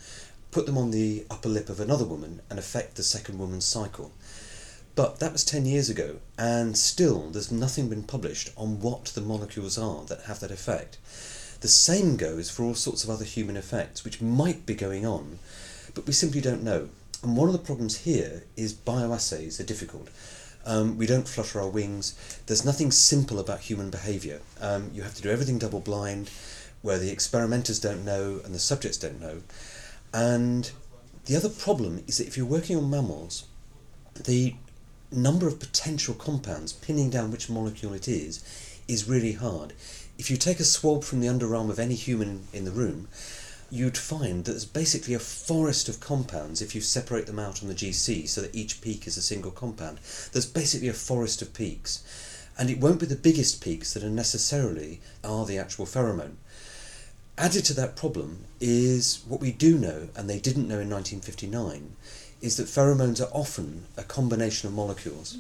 put 0.53 0.65
them 0.65 0.79
on 0.79 0.91
the 0.91 1.27
upper 1.31 1.51
lip 1.51 1.69
of 1.69 1.81
another 1.81 2.07
woman, 2.07 2.41
and 2.49 2.59
affect 2.59 2.95
the 2.95 3.03
second 3.03 3.39
woman's 3.39 3.67
cycle. 3.67 4.11
But 4.95 5.21
that 5.21 5.33
was 5.33 5.45
10 5.45 5.67
years 5.67 5.91
ago, 5.91 6.21
and 6.39 6.79
still 6.79 7.29
there's 7.29 7.53
nothing 7.53 7.91
been 7.91 8.05
published 8.05 8.53
on 8.57 8.81
what 8.81 9.05
the 9.05 9.21
molecules 9.21 9.77
are 9.77 10.03
that 10.07 10.23
have 10.23 10.41
that 10.41 10.51
effect. 10.51 10.97
The 11.61 11.69
same 11.69 12.17
goes 12.17 12.49
for 12.49 12.63
all 12.63 12.75
sorts 12.75 13.05
of 13.05 13.11
other 13.11 13.27
human 13.27 13.59
effects 13.59 14.03
which 14.03 14.23
might 14.23 14.65
be 14.65 14.75
going 14.75 15.05
on, 15.05 15.41
but 15.95 16.07
we 16.07 16.15
simply 16.15 16.41
don't 16.41 16.63
know. 16.63 16.89
And 17.23 17.37
one 17.37 17.49
of 17.49 17.53
the 17.53 17.59
problems 17.59 17.99
here 17.99 18.45
is 18.57 18.73
bioassays 18.73 19.59
are 19.59 19.65
difficult. 19.65 20.09
Um, 20.65 20.97
we 20.97 21.07
don't 21.07 21.27
flutter 21.27 21.61
our 21.61 21.69
wings. 21.69 22.15
There's 22.47 22.65
nothing 22.65 22.93
simple 22.93 23.39
about 23.39 23.61
human 23.61 23.91
behaviour. 23.91 24.41
Um, 24.61 24.91
you 24.95 25.03
have 25.03 25.15
to 25.15 25.23
do 25.23 25.31
everything 25.31 25.59
double 25.59 25.81
blind, 25.81 26.31
where 26.83 26.99
the 26.99 27.11
experimenters 27.11 27.81
don't 27.81 28.05
know 28.05 28.41
and 28.45 28.55
the 28.55 28.59
subjects 28.59 28.99
don't 28.99 29.21
know. 29.21 29.43
And 30.13 30.71
the 31.27 31.37
other 31.37 31.49
problem 31.49 32.05
is 32.07 32.19
that 32.19 32.27
if 32.27 32.37
you're 32.37 32.47
working 32.47 32.77
on 32.77 32.91
mammals, 32.91 33.45
the 34.15 34.55
number 35.11 35.49
of 35.49 35.59
potential 35.59 36.15
compounds, 36.15 36.73
pinning 36.73 37.11
down 37.11 37.31
which 37.31 37.51
molecule 37.51 37.95
it 37.95 38.09
is, 38.09 38.43
is 38.87 39.09
really 39.09 39.33
hard. 39.33 39.73
If 40.19 40.31
you 40.31 40.37
take 40.37 40.61
a 40.61 40.65
swab 40.65 41.05
from 41.05 41.21
the 41.21 41.29
underarm 41.29 41.71
of 41.71 41.79
any 41.79 41.95
human 41.95 42.47
in 42.53 42.65
the 42.65 42.71
room, 42.71 43.09
you'd 43.71 43.99
find 43.99 44.45
that 44.45 44.53
there's 44.53 44.65
basically 44.65 45.15
a 45.15 45.19
forest 45.19 45.89
of 45.89 46.01
compounds 46.01 46.63
if 46.63 46.75
you 46.75 46.81
separate 46.81 47.27
them 47.27 47.39
out 47.39 47.63
on 47.63 47.69
the 47.69 47.75
GC 47.75 48.29
so 48.29 48.41
that 48.41 48.55
each 48.55 48.81
peak 48.81 49.07
is 49.07 49.17
a 49.17 49.23
single 49.23 49.51
compound. 49.51 49.99
There's 50.33 50.47
basically 50.47 50.89
a 50.89 50.95
forest 50.95 51.43
of 51.43 51.53
peaks. 51.53 52.03
And 52.59 52.71
it 52.71 52.81
won't 52.81 53.01
be 53.01 53.07
the 53.07 53.15
biggest 53.15 53.63
peaks 53.63 53.95
that 53.95 54.03
are 54.03 54.11
necessarily 54.11 55.01
are 55.23 55.45
the 55.45 55.59
actual 55.59 55.87
pheromone. 55.87 56.37
Added 57.37 57.65
to 57.67 57.75
that 57.75 57.95
problem 57.95 58.45
is 58.59 59.23
what 59.29 59.41
we 59.41 59.53
do 59.53 59.79
know, 59.79 60.09
and 60.17 60.29
they 60.29 60.41
didn't 60.41 60.67
know 60.67 60.81
in 60.81 60.91
1959, 60.91 61.95
is 62.41 62.57
that 62.57 62.67
pheromones 62.67 63.21
are 63.21 63.33
often 63.33 63.85
a 63.97 64.03
combination 64.03 64.67
of 64.67 64.75
molecules. 64.75 65.39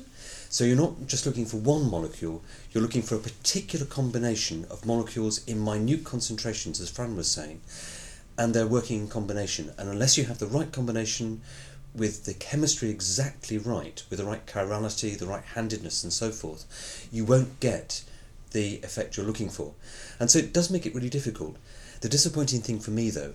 So 0.48 0.64
you're 0.64 0.76
not 0.76 1.06
just 1.06 1.26
looking 1.26 1.44
for 1.44 1.56
one 1.56 1.90
molecule, 1.90 2.42
you're 2.72 2.82
looking 2.82 3.02
for 3.02 3.16
a 3.16 3.20
particular 3.20 3.84
combination 3.84 4.64
of 4.70 4.86
molecules 4.86 5.44
in 5.46 5.58
minute 5.58 6.04
concentrations, 6.04 6.80
as 6.80 6.88
Fran 6.88 7.16
was 7.16 7.30
saying, 7.30 7.60
and 8.38 8.54
they're 8.54 8.66
working 8.66 9.00
in 9.00 9.08
combination. 9.08 9.72
And 9.76 9.90
unless 9.90 10.16
you 10.16 10.24
have 10.24 10.38
the 10.38 10.46
right 10.46 10.70
combination 10.70 11.42
with 11.94 12.24
the 12.24 12.34
chemistry 12.34 12.88
exactly 12.88 13.58
right, 13.58 14.02
with 14.08 14.20
the 14.20 14.24
right 14.24 14.46
chirality, 14.46 15.18
the 15.18 15.26
right 15.26 15.42
handedness, 15.54 16.04
and 16.04 16.12
so 16.12 16.30
forth, 16.30 17.08
you 17.10 17.24
won't 17.24 17.58
get 17.58 18.04
the 18.52 18.76
effect 18.84 19.16
you're 19.16 19.26
looking 19.26 19.50
for. 19.50 19.74
And 20.20 20.30
so 20.30 20.38
it 20.38 20.54
does 20.54 20.70
make 20.70 20.86
it 20.86 20.94
really 20.94 21.10
difficult. 21.10 21.56
The 22.00 22.08
disappointing 22.08 22.60
thing 22.60 22.78
for 22.78 22.92
me, 22.92 23.10
though, 23.10 23.34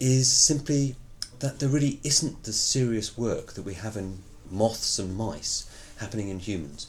is 0.00 0.30
simply 0.30 0.96
that 1.38 1.60
there 1.60 1.68
really 1.68 2.00
isn't 2.02 2.42
the 2.42 2.52
serious 2.52 3.16
work 3.16 3.52
that 3.52 3.62
we 3.62 3.74
have 3.74 3.96
in 3.96 4.18
moths 4.50 4.98
and 4.98 5.16
mice 5.16 5.70
happening 5.98 6.28
in 6.28 6.40
humans. 6.40 6.88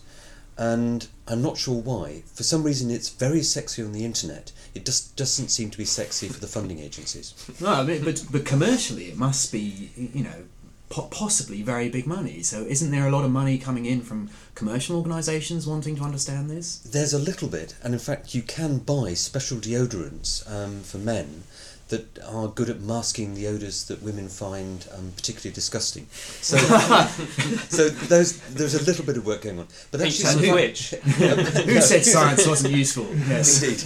And 0.57 1.07
I'm 1.27 1.41
not 1.41 1.57
sure 1.57 1.81
why. 1.81 2.23
For 2.33 2.43
some 2.43 2.63
reason, 2.63 2.89
it's 2.89 3.09
very 3.09 3.43
sexy 3.43 3.83
on 3.83 3.91
the 3.91 4.05
internet. 4.05 4.51
It 4.73 4.85
just 4.85 5.15
doesn't 5.15 5.49
seem 5.49 5.69
to 5.69 5.77
be 5.77 5.85
sexy 5.85 6.29
for 6.29 6.39
the 6.39 6.47
funding 6.47 6.79
agencies. 6.79 7.33
No, 7.59 7.69
I 7.69 7.83
mean, 7.83 8.03
but 8.03 8.25
but 8.31 8.45
commercially, 8.45 9.05
it 9.05 9.17
must 9.17 9.51
be 9.51 9.91
you 9.95 10.23
know 10.23 10.45
po- 10.89 11.07
possibly 11.11 11.61
very 11.61 11.89
big 11.89 12.07
money. 12.07 12.41
So 12.41 12.61
isn't 12.61 12.91
there 12.91 13.07
a 13.07 13.11
lot 13.11 13.25
of 13.25 13.31
money 13.31 13.57
coming 13.57 13.85
in 13.85 14.01
from 14.01 14.29
commercial 14.53 14.95
organisations 14.97 15.67
wanting 15.67 15.95
to 15.97 16.03
understand 16.03 16.49
this? 16.49 16.77
There's 16.77 17.13
a 17.13 17.19
little 17.19 17.49
bit, 17.49 17.75
and 17.83 17.93
in 17.93 17.99
fact, 17.99 18.33
you 18.33 18.41
can 18.41 18.77
buy 18.77 19.13
special 19.13 19.57
deodorants 19.57 20.49
um, 20.49 20.81
for 20.81 20.97
men 20.97 21.43
that 21.89 22.19
are 22.23 22.47
good 22.47 22.69
at 22.69 22.81
masking 22.81 23.35
the 23.35 23.47
odours 23.47 23.85
that 23.85 24.01
women 24.01 24.27
find 24.27 24.87
um, 24.95 25.11
particularly 25.15 25.53
disgusting. 25.53 26.07
So, 26.11 26.57
so 27.69 27.89
those, 27.89 28.39
there's 28.49 28.73
a 28.73 28.83
little 28.83 29.05
bit 29.05 29.17
of 29.17 29.25
work 29.25 29.43
going 29.43 29.59
on. 29.59 29.67
But 29.91 30.01
Peach 30.01 30.25
actually, 30.25 30.49
and 30.49 30.55
which? 30.55 30.89
Who 30.91 31.81
said 31.81 32.03
science 32.03 32.47
wasn't 32.47 32.73
useful? 32.73 33.07
Yes. 33.27 33.61
Indeed. 33.61 33.79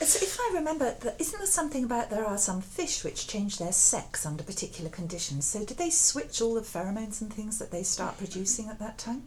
So 0.00 0.18
if 0.22 0.40
I 0.40 0.54
remember, 0.54 0.96
isn't 1.18 1.38
there 1.38 1.46
something 1.46 1.84
about 1.84 2.08
there 2.08 2.24
are 2.24 2.38
some 2.38 2.62
fish 2.62 3.04
which 3.04 3.28
change 3.28 3.58
their 3.58 3.72
sex 3.72 4.24
under 4.24 4.42
particular 4.42 4.88
conditions? 4.88 5.44
So 5.46 5.62
did 5.62 5.76
they 5.76 5.90
switch 5.90 6.40
all 6.40 6.54
the 6.54 6.62
pheromones 6.62 7.20
and 7.20 7.30
things 7.30 7.58
that 7.58 7.70
they 7.70 7.82
start 7.82 8.16
producing 8.16 8.68
at 8.68 8.78
that 8.78 8.96
time? 8.96 9.24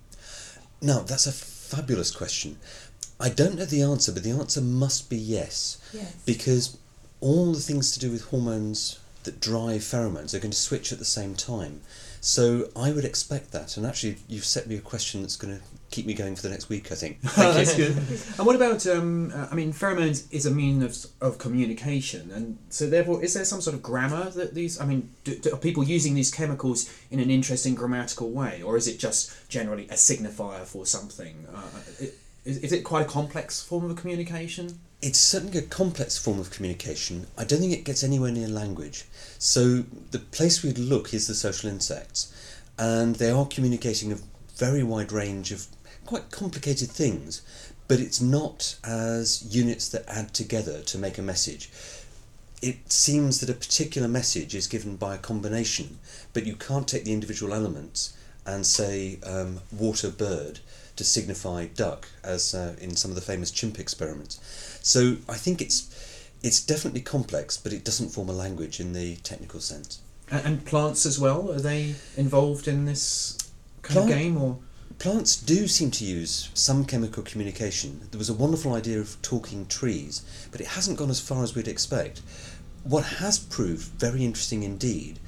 Now, 0.81 0.99
that's 1.01 1.27
a 1.27 1.31
fabulous 1.31 2.09
question. 2.09 2.57
I 3.19 3.29
don't 3.29 3.55
know 3.55 3.65
the 3.65 3.83
answer, 3.83 4.11
but 4.11 4.23
the 4.23 4.31
answer 4.31 4.61
must 4.61 5.11
be 5.11 5.15
yes. 5.15 5.77
Yes. 5.93 6.15
Because 6.25 6.77
all 7.23 7.53
the 7.53 7.59
things 7.59 7.91
to 7.93 7.99
do 7.99 8.11
with 8.11 8.25
hormones 8.25 8.99
that 9.23 9.39
drive 9.39 9.81
pheromones 9.81 10.33
are 10.33 10.39
going 10.39 10.51
to 10.51 10.57
switch 10.57 10.91
at 10.91 10.99
the 10.99 11.05
same 11.05 11.35
time. 11.35 11.79
So 12.19 12.69
I 12.75 12.91
would 12.91 13.05
expect 13.05 13.51
that. 13.51 13.77
And 13.77 13.85
actually, 13.85 14.17
you've 14.27 14.45
set 14.45 14.67
me 14.67 14.75
a 14.75 14.81
question 14.81 15.21
that's 15.21 15.37
going 15.37 15.57
to 15.57 15.63
keep 15.89 16.05
me 16.05 16.13
going 16.13 16.35
for 16.35 16.41
the 16.41 16.49
next 16.49 16.67
week, 16.67 16.91
I 16.91 16.95
think. 16.95 17.21
That's 17.35 17.75
good. 17.75 17.95
And 18.37 18.45
what 18.45 18.55
about? 18.55 18.85
Um, 18.87 19.31
uh, 19.33 19.47
I 19.51 19.55
mean, 19.55 19.73
pheromones 19.73 20.25
is 20.31 20.45
a 20.45 20.51
mean 20.51 20.83
of, 20.83 20.97
of 21.21 21.37
communication, 21.37 22.31
and 22.31 22.57
so 22.69 22.89
therefore, 22.89 23.23
is 23.23 23.33
there 23.33 23.45
some 23.45 23.61
sort 23.61 23.75
of 23.75 23.83
grammar 23.83 24.29
that 24.31 24.53
these? 24.53 24.79
I 24.79 24.85
mean, 24.85 25.09
do, 25.25 25.37
do, 25.37 25.53
are 25.53 25.57
people 25.57 25.83
using 25.83 26.15
these 26.15 26.31
chemicals 26.31 26.89
in 27.11 27.19
an 27.19 27.29
interesting 27.29 27.75
grammatical 27.75 28.31
way, 28.31 28.61
or 28.61 28.77
is 28.77 28.87
it 28.87 28.99
just 28.99 29.49
generally 29.49 29.85
a 29.89 29.95
signifier 29.95 30.63
for 30.63 30.85
something? 30.85 31.45
Uh, 31.53 31.79
it, 31.99 32.15
is, 32.45 32.57
is 32.57 32.71
it 32.71 32.83
quite 32.83 33.05
a 33.05 33.09
complex 33.09 33.61
form 33.61 33.89
of 33.89 33.97
communication? 33.97 34.79
It's 35.01 35.19
certainly 35.19 35.59
a 35.59 35.63
complex 35.63 36.17
form 36.17 36.39
of 36.39 36.51
communication. 36.51 37.27
I 37.37 37.43
don't 37.43 37.59
think 37.59 37.73
it 37.73 37.83
gets 37.83 38.03
anywhere 38.03 38.31
near 38.31 38.47
language. 38.47 39.05
So 39.37 39.83
the 40.11 40.19
place 40.19 40.63
we'd 40.63 40.77
look 40.77 41.13
is 41.13 41.27
the 41.27 41.35
social 41.35 41.69
insects, 41.69 42.33
and 42.77 43.15
they 43.15 43.29
are 43.29 43.45
communicating 43.45 44.11
a 44.11 44.19
very 44.55 44.83
wide 44.83 45.11
range 45.11 45.51
of 45.51 45.67
quite 46.05 46.31
complicated 46.31 46.89
things, 46.89 47.41
but 47.87 47.99
it's 47.99 48.21
not 48.21 48.75
as 48.83 49.43
units 49.53 49.89
that 49.89 50.07
add 50.07 50.33
together 50.33 50.81
to 50.81 50.97
make 50.97 51.17
a 51.17 51.21
message. 51.21 51.69
It 52.61 52.91
seems 52.91 53.41
that 53.41 53.49
a 53.49 53.53
particular 53.53 54.07
message 54.07 54.55
is 54.55 54.67
given 54.67 54.95
by 54.95 55.15
a 55.15 55.19
combination, 55.19 55.99
but 56.31 56.45
you 56.45 56.55
can't 56.55 56.87
take 56.87 57.03
the 57.03 57.13
individual 57.13 57.53
elements 57.53 58.15
and 58.45 58.65
say 58.65 59.19
um, 59.25 59.59
water 59.71 60.09
bird 60.09 60.59
to 60.95 61.03
signify 61.03 61.65
duck, 61.67 62.07
as 62.23 62.53
uh, 62.53 62.75
in 62.79 62.95
some 62.95 63.11
of 63.11 63.15
the 63.15 63.21
famous 63.21 63.51
chimp 63.51 63.79
experiments. 63.79 64.39
So 64.81 65.17
I 65.27 65.35
think 65.35 65.61
it's 65.61 65.89
it's 66.43 66.61
definitely 66.61 67.01
complex, 67.01 67.57
but 67.57 67.71
it 67.73 67.85
doesn't 67.85 68.09
form 68.09 68.29
a 68.29 68.33
language 68.33 68.79
in 68.79 68.93
the 68.93 69.15
technical 69.17 69.59
sense. 69.61 70.01
And, 70.29 70.45
and 70.45 70.65
plants 70.65 71.05
as 71.05 71.19
well? 71.19 71.51
Are 71.51 71.59
they 71.59 71.95
involved 72.17 72.67
in 72.67 72.85
this 72.85 73.37
kind 73.81 73.93
Plant- 73.93 74.11
of 74.11 74.17
game, 74.17 74.41
or? 74.41 74.59
Plants 74.99 75.35
do 75.35 75.67
seem 75.67 75.89
to 75.91 76.05
use 76.05 76.49
some 76.53 76.85
chemical 76.85 77.23
communication. 77.23 78.07
There 78.11 78.19
was 78.19 78.29
a 78.29 78.33
wonderful 78.33 78.73
idea 78.73 78.99
of 78.99 79.21
talking 79.21 79.65
trees, 79.65 80.21
but 80.51 80.61
it 80.61 80.67
hasn't 80.67 80.97
gone 80.97 81.09
as 81.09 81.19
far 81.19 81.43
as 81.43 81.55
we'd 81.55 81.67
expect. 81.67 82.21
What 82.83 83.05
has 83.05 83.39
proved 83.39 83.99
very 83.99 84.23
interesting 84.23 84.63
indeed 84.63 85.19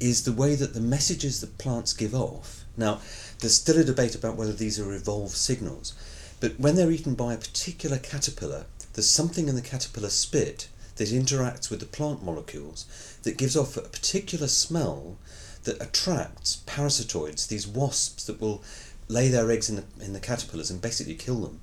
is 0.00 0.24
the 0.24 0.32
way 0.32 0.56
that 0.56 0.74
the 0.74 0.80
messages 0.80 1.40
that 1.40 1.58
plants 1.58 1.92
give 1.92 2.14
off. 2.14 2.64
Now, 2.76 3.00
there's 3.44 3.60
still 3.60 3.78
a 3.78 3.84
debate 3.84 4.14
about 4.14 4.36
whether 4.36 4.54
these 4.54 4.80
are 4.80 4.94
evolved 4.94 5.36
signals, 5.36 5.92
but 6.40 6.58
when 6.58 6.76
they're 6.76 6.90
eaten 6.90 7.14
by 7.14 7.34
a 7.34 7.38
particular 7.38 7.98
caterpillar, 7.98 8.64
there's 8.94 9.10
something 9.10 9.48
in 9.48 9.54
the 9.54 9.60
caterpillar 9.60 10.08
spit 10.08 10.68
that 10.96 11.08
interacts 11.08 11.68
with 11.68 11.80
the 11.80 11.84
plant 11.84 12.24
molecules 12.24 12.86
that 13.22 13.36
gives 13.36 13.54
off 13.54 13.76
a 13.76 13.82
particular 13.82 14.48
smell 14.48 15.18
that 15.64 15.78
attracts 15.78 16.62
parasitoids, 16.66 17.46
these 17.46 17.68
wasps 17.68 18.24
that 18.24 18.40
will 18.40 18.62
lay 19.08 19.28
their 19.28 19.50
eggs 19.50 19.68
in 19.68 19.76
the, 19.76 19.84
in 20.02 20.14
the 20.14 20.20
caterpillars 20.20 20.70
and 20.70 20.80
basically 20.80 21.14
kill 21.14 21.42
them. 21.42 21.60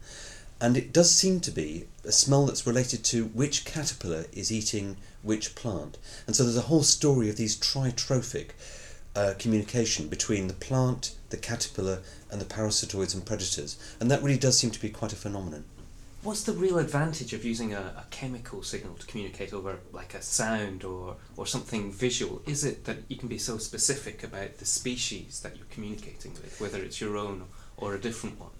And 0.60 0.78
it 0.78 0.94
does 0.94 1.10
seem 1.10 1.40
to 1.40 1.52
be 1.52 1.88
a 2.06 2.12
smell 2.12 2.46
that's 2.46 2.68
related 2.68 3.04
to 3.06 3.26
which 3.26 3.66
caterpillar 3.66 4.26
is 4.32 4.52
eating 4.52 4.98
which 5.24 5.56
plant. 5.56 5.98
And 6.28 6.36
so 6.36 6.44
there's 6.44 6.58
a 6.58 6.62
whole 6.62 6.84
story 6.84 7.28
of 7.28 7.38
these 7.38 7.58
tritrophic 7.58 8.50
uh, 9.16 9.34
communication 9.40 10.10
between 10.10 10.48
the 10.48 10.54
plant, 10.54 11.16
the 11.32 11.38
caterpillar, 11.38 12.00
and 12.30 12.40
the 12.40 12.46
parasitoids 12.46 13.14
and 13.14 13.26
predators. 13.26 13.78
And 14.00 14.12
that 14.12 14.22
really 14.22 14.38
does 14.38 14.58
seem 14.58 14.72
to 14.72 14.80
be 14.80 14.90
quite 14.90 15.14
a 15.14 15.16
phenomenon. 15.16 15.66
What's 16.24 16.44
the 16.44 16.54
real 16.54 16.78
advantage 16.78 17.34
of 17.34 17.44
using 17.44 17.74
a, 17.74 17.80
a 17.98 18.06
chemical 18.12 18.62
signal 18.62 18.94
to 18.96 19.08
communicate 19.08 19.54
over 19.54 19.80
like 19.92 20.14
a 20.14 20.22
sound 20.22 20.84
or, 20.84 21.16
or 21.36 21.48
something 21.48 21.92
visual? 21.92 22.44
Is 22.46 22.64
it 22.64 22.86
that 22.86 22.98
you 23.08 23.16
can 23.16 23.28
be 23.28 23.40
so 23.40 23.58
specific 23.58 24.24
about 24.24 24.60
the 24.60 24.66
species 24.66 25.40
that 25.40 25.58
you're 25.58 25.66
communicating 25.72 26.34
with, 26.34 26.62
whether 26.62 26.78
it's 26.78 27.02
your 27.02 27.18
own 27.18 27.46
or 27.76 27.96
a 27.96 28.00
different 28.00 28.40
one? 28.40 28.52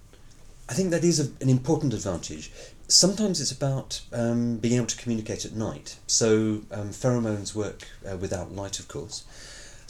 I 0.70 0.74
think 0.74 0.90
that 0.90 1.04
is 1.04 1.20
a, 1.20 1.44
an 1.44 1.50
important 1.50 1.94
advantage. 1.94 2.51
Sometimes 2.88 3.40
it's 3.40 3.51
about 3.51 4.01
um, 4.12 4.58
being 4.58 4.78
able 4.78 4.88
to 4.88 4.98
communicate 4.98 5.46
at 5.46 5.54
night. 5.54 5.98
So 6.08 6.63
um, 6.72 6.90
pheromones 6.90 7.54
work 7.54 7.88
uh, 8.10 8.18
without 8.18 8.51
light, 8.54 8.80
of 8.80 8.88
course. 8.88 9.24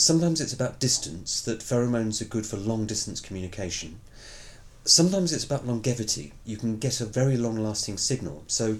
Sometimes 0.02 0.42
it's 0.42 0.52
about 0.52 0.80
distance, 0.80 1.42
that 1.42 1.60
pheromones 1.60 2.24
are 2.24 2.26
good 2.26 2.48
for 2.48 2.58
long 2.58 2.88
distance 2.88 3.22
communication. 3.22 4.00
Sometimes 4.84 5.32
it's 5.32 5.44
about 5.44 5.68
longevity. 5.68 6.34
You 6.44 6.58
can 6.58 6.80
get 6.80 7.02
a 7.02 7.06
very 7.06 7.38
long 7.38 7.58
lasting 7.58 8.00
signal. 8.00 8.44
So 8.48 8.78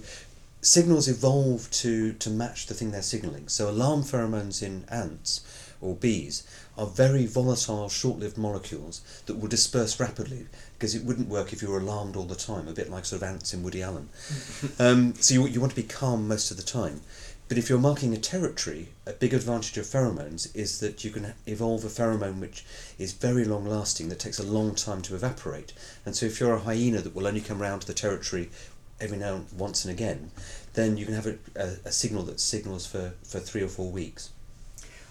signals 0.62 1.06
evolve 1.06 1.70
to, 1.70 2.14
to 2.14 2.28
match 2.28 2.66
the 2.66 2.74
thing 2.74 2.90
they're 2.90 3.02
signalling. 3.02 3.46
So 3.46 3.70
alarm 3.70 4.02
pheromones 4.02 4.64
in 4.64 4.84
ants 4.88 5.42
or 5.80 5.94
bees 5.94 6.42
are 6.76 6.86
very 6.86 7.26
volatile, 7.26 7.88
short 7.88 8.18
lived 8.18 8.36
molecules 8.36 9.00
that 9.26 9.36
will 9.36 9.48
disperse 9.48 10.00
rapidly 10.00 10.46
because 10.74 10.96
it 10.96 11.04
wouldn't 11.04 11.28
work 11.28 11.52
if 11.52 11.62
you 11.62 11.70
were 11.70 11.78
alarmed 11.78 12.16
all 12.16 12.24
the 12.24 12.34
time, 12.34 12.66
a 12.66 12.72
bit 12.72 12.90
like 12.90 13.04
sort 13.04 13.22
of 13.22 13.28
ants 13.28 13.54
in 13.54 13.62
Woody 13.62 13.82
Allen. 13.82 14.08
um, 14.80 15.14
so 15.14 15.34
you, 15.34 15.46
you 15.46 15.60
want 15.60 15.72
to 15.72 15.80
be 15.80 15.86
calm 15.86 16.26
most 16.26 16.50
of 16.50 16.56
the 16.56 16.64
time. 16.64 17.00
But 17.52 17.58
if 17.58 17.68
you're 17.68 17.78
marking 17.78 18.14
a 18.14 18.16
territory, 18.16 18.88
a 19.04 19.12
big 19.12 19.34
advantage 19.34 19.76
of 19.76 19.84
pheromones 19.84 20.48
is 20.56 20.80
that 20.80 21.04
you 21.04 21.10
can 21.10 21.34
evolve 21.46 21.84
a 21.84 21.88
pheromone 21.88 22.40
which 22.40 22.64
is 22.98 23.12
very 23.12 23.44
long 23.44 23.66
lasting, 23.66 24.08
that 24.08 24.20
takes 24.20 24.38
a 24.38 24.42
long 24.42 24.74
time 24.74 25.02
to 25.02 25.14
evaporate. 25.14 25.74
And 26.06 26.16
so 26.16 26.24
if 26.24 26.40
you're 26.40 26.54
a 26.54 26.60
hyena 26.60 27.02
that 27.02 27.14
will 27.14 27.26
only 27.26 27.42
come 27.42 27.60
round 27.60 27.82
to 27.82 27.86
the 27.86 27.92
territory 27.92 28.48
every 29.02 29.18
now 29.18 29.34
and 29.34 29.52
once 29.52 29.84
and 29.84 29.92
again, 29.92 30.30
then 30.72 30.96
you 30.96 31.04
can 31.04 31.14
have 31.14 31.26
a, 31.26 31.36
a, 31.54 31.76
a 31.84 31.92
signal 31.92 32.22
that 32.22 32.40
signals 32.40 32.86
for, 32.86 33.12
for 33.22 33.38
three 33.38 33.62
or 33.62 33.68
four 33.68 33.90
weeks. 33.90 34.30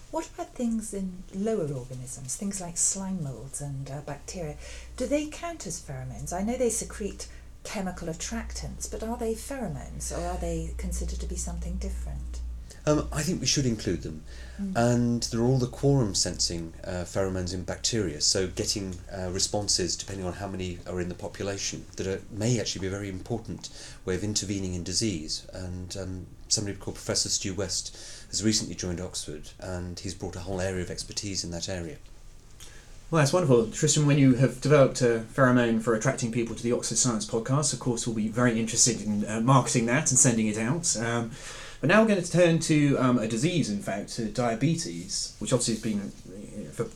What 0.09 0.27
about 0.33 0.55
things 0.55 0.95
in 0.95 1.21
lower 1.35 1.71
organisms, 1.71 2.37
things 2.37 2.59
like 2.59 2.75
slime 2.75 3.23
molds 3.23 3.61
and 3.61 3.87
uh, 3.91 4.01
bacteria? 4.01 4.55
Do 4.97 5.05
they 5.05 5.27
count 5.27 5.67
as 5.67 5.79
pheromones? 5.79 6.33
I 6.33 6.41
know 6.41 6.57
they 6.57 6.71
secrete 6.71 7.27
chemical 7.63 8.07
attractants, 8.07 8.89
but 8.89 9.03
are 9.03 9.17
they 9.17 9.33
pheromones 9.33 10.11
or 10.11 10.25
are 10.25 10.37
they 10.37 10.73
considered 10.77 11.19
to 11.19 11.27
be 11.27 11.35
something 11.35 11.75
different? 11.75 12.30
Um, 12.85 13.07
I 13.11 13.21
think 13.21 13.39
we 13.39 13.47
should 13.47 13.65
include 13.65 14.01
them. 14.01 14.23
And 14.75 15.23
there 15.23 15.41
are 15.41 15.45
all 15.45 15.57
the 15.57 15.65
quorum 15.65 16.13
sensing 16.13 16.73
uh, 16.83 17.03
pheromones 17.03 17.51
in 17.51 17.63
bacteria, 17.63 18.21
so 18.21 18.47
getting 18.47 18.95
uh, 19.11 19.29
responses 19.31 19.95
depending 19.95 20.25
on 20.25 20.33
how 20.33 20.47
many 20.47 20.77
are 20.85 21.01
in 21.01 21.09
the 21.09 21.15
population 21.15 21.85
that 21.95 22.05
are, 22.05 22.21
may 22.29 22.59
actually 22.59 22.81
be 22.81 22.87
a 22.87 22.91
very 22.91 23.09
important 23.09 23.69
way 24.05 24.13
of 24.13 24.23
intervening 24.23 24.75
in 24.75 24.83
disease. 24.83 25.47
And 25.51 25.97
um, 25.97 26.27
somebody 26.47 26.77
called 26.77 26.95
Professor 26.95 27.29
Stu 27.29 27.55
West 27.55 27.97
has 28.29 28.43
recently 28.43 28.75
joined 28.75 29.01
Oxford, 29.01 29.49
and 29.59 29.99
he's 29.99 30.13
brought 30.13 30.35
a 30.35 30.41
whole 30.41 30.61
area 30.61 30.83
of 30.83 30.91
expertise 30.91 31.43
in 31.43 31.49
that 31.51 31.67
area. 31.67 31.97
Well, 33.09 33.19
that's 33.19 33.33
wonderful. 33.33 33.67
Tristan, 33.71 34.05
when 34.05 34.19
you 34.19 34.35
have 34.35 34.61
developed 34.61 35.01
a 35.01 35.25
pheromone 35.33 35.81
for 35.81 35.95
attracting 35.95 36.31
people 36.31 36.55
to 36.55 36.63
the 36.63 36.71
Oxford 36.71 36.97
Science 36.97 37.25
podcast, 37.25 37.73
of 37.73 37.79
course, 37.79 38.05
we'll 38.05 38.15
be 38.15 38.29
very 38.29 38.59
interested 38.59 39.01
in 39.01 39.25
uh, 39.25 39.41
marketing 39.41 39.87
that 39.87 40.11
and 40.11 40.19
sending 40.19 40.47
it 40.47 40.57
out. 40.57 40.95
Um, 40.97 41.31
but 41.81 41.87
now 41.87 42.01
we're 42.01 42.07
going 42.07 42.23
to 42.23 42.31
turn 42.31 42.59
to 42.59 42.95
um, 42.97 43.19
a 43.19 43.27
disease, 43.27 43.69
in 43.69 43.81
fact, 43.81 44.09
to 44.13 44.25
diabetes, 44.25 45.35
which 45.39 45.51
obviously 45.51 45.73
has 45.73 45.83
been 45.83 46.67
uh, 46.67 46.71
for, 46.71 46.87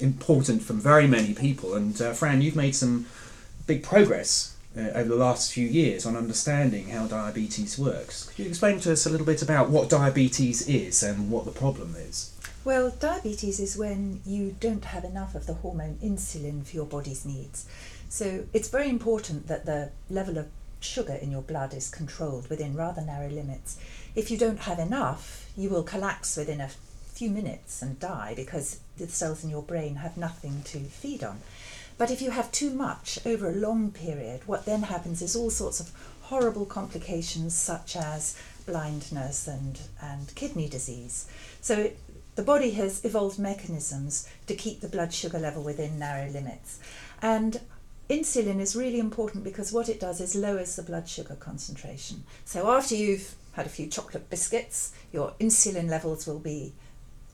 important 0.00 0.62
from 0.62 0.80
very 0.80 1.06
many 1.06 1.34
people. 1.34 1.74
And 1.74 2.00
uh, 2.00 2.12
Fran, 2.12 2.40
you've 2.40 2.56
made 2.56 2.74
some 2.74 3.06
big 3.66 3.82
progress 3.82 4.56
uh, 4.76 4.90
over 4.94 5.08
the 5.08 5.16
last 5.16 5.52
few 5.52 5.66
years 5.66 6.06
on 6.06 6.16
understanding 6.16 6.88
how 6.88 7.06
diabetes 7.06 7.78
works. 7.78 8.28
Could 8.28 8.38
you 8.38 8.48
explain 8.48 8.80
to 8.80 8.92
us 8.92 9.06
a 9.06 9.10
little 9.10 9.26
bit 9.26 9.42
about 9.42 9.70
what 9.70 9.90
diabetes 9.90 10.68
is 10.68 11.02
and 11.02 11.30
what 11.30 11.44
the 11.44 11.50
problem 11.50 11.94
is? 11.96 12.32
Well, 12.64 12.90
diabetes 12.90 13.60
is 13.60 13.76
when 13.76 14.20
you 14.26 14.54
don't 14.60 14.84
have 14.84 15.04
enough 15.04 15.34
of 15.34 15.46
the 15.46 15.54
hormone 15.54 15.98
insulin 16.02 16.64
for 16.66 16.76
your 16.76 16.86
body's 16.86 17.24
needs. 17.24 17.66
So 18.08 18.46
it's 18.52 18.68
very 18.68 18.88
important 18.88 19.48
that 19.48 19.66
the 19.66 19.90
level 20.10 20.38
of 20.38 20.48
sugar 20.80 21.14
in 21.14 21.30
your 21.30 21.42
blood 21.42 21.74
is 21.74 21.88
controlled 21.90 22.48
within 22.48 22.74
rather 22.74 23.02
narrow 23.02 23.28
limits. 23.28 23.78
If 24.18 24.32
you 24.32 24.36
don't 24.36 24.58
have 24.62 24.80
enough, 24.80 25.48
you 25.56 25.70
will 25.70 25.84
collapse 25.84 26.36
within 26.36 26.60
a 26.60 26.72
few 27.12 27.30
minutes 27.30 27.82
and 27.82 28.00
die 28.00 28.32
because 28.34 28.80
the 28.96 29.06
cells 29.06 29.44
in 29.44 29.48
your 29.48 29.62
brain 29.62 29.94
have 29.94 30.16
nothing 30.16 30.62
to 30.64 30.80
feed 30.80 31.22
on. 31.22 31.38
But 31.98 32.10
if 32.10 32.20
you 32.20 32.32
have 32.32 32.50
too 32.50 32.70
much 32.70 33.20
over 33.24 33.48
a 33.48 33.54
long 33.54 33.92
period, 33.92 34.40
what 34.46 34.64
then 34.64 34.82
happens 34.82 35.22
is 35.22 35.36
all 35.36 35.50
sorts 35.50 35.78
of 35.78 35.92
horrible 36.22 36.66
complications 36.66 37.54
such 37.54 37.94
as 37.94 38.36
blindness 38.66 39.46
and, 39.46 39.78
and 40.02 40.34
kidney 40.34 40.68
disease. 40.68 41.28
So 41.60 41.74
it, 41.78 41.98
the 42.34 42.42
body 42.42 42.72
has 42.72 43.04
evolved 43.04 43.38
mechanisms 43.38 44.28
to 44.48 44.56
keep 44.56 44.80
the 44.80 44.88
blood 44.88 45.14
sugar 45.14 45.38
level 45.38 45.62
within 45.62 45.96
narrow 45.96 46.28
limits. 46.28 46.80
And 47.22 47.60
insulin 48.10 48.58
is 48.58 48.74
really 48.74 48.98
important 48.98 49.44
because 49.44 49.72
what 49.72 49.88
it 49.88 50.00
does 50.00 50.20
is 50.20 50.34
lowers 50.34 50.74
the 50.74 50.82
blood 50.82 51.08
sugar 51.08 51.36
concentration. 51.36 52.24
So 52.44 52.68
after 52.68 52.96
you've 52.96 53.36
had 53.58 53.66
a 53.66 53.70
few 53.70 53.88
chocolate 53.88 54.30
biscuits, 54.30 54.92
your 55.12 55.32
insulin 55.40 55.90
levels 55.90 56.26
will 56.28 56.38
be 56.38 56.72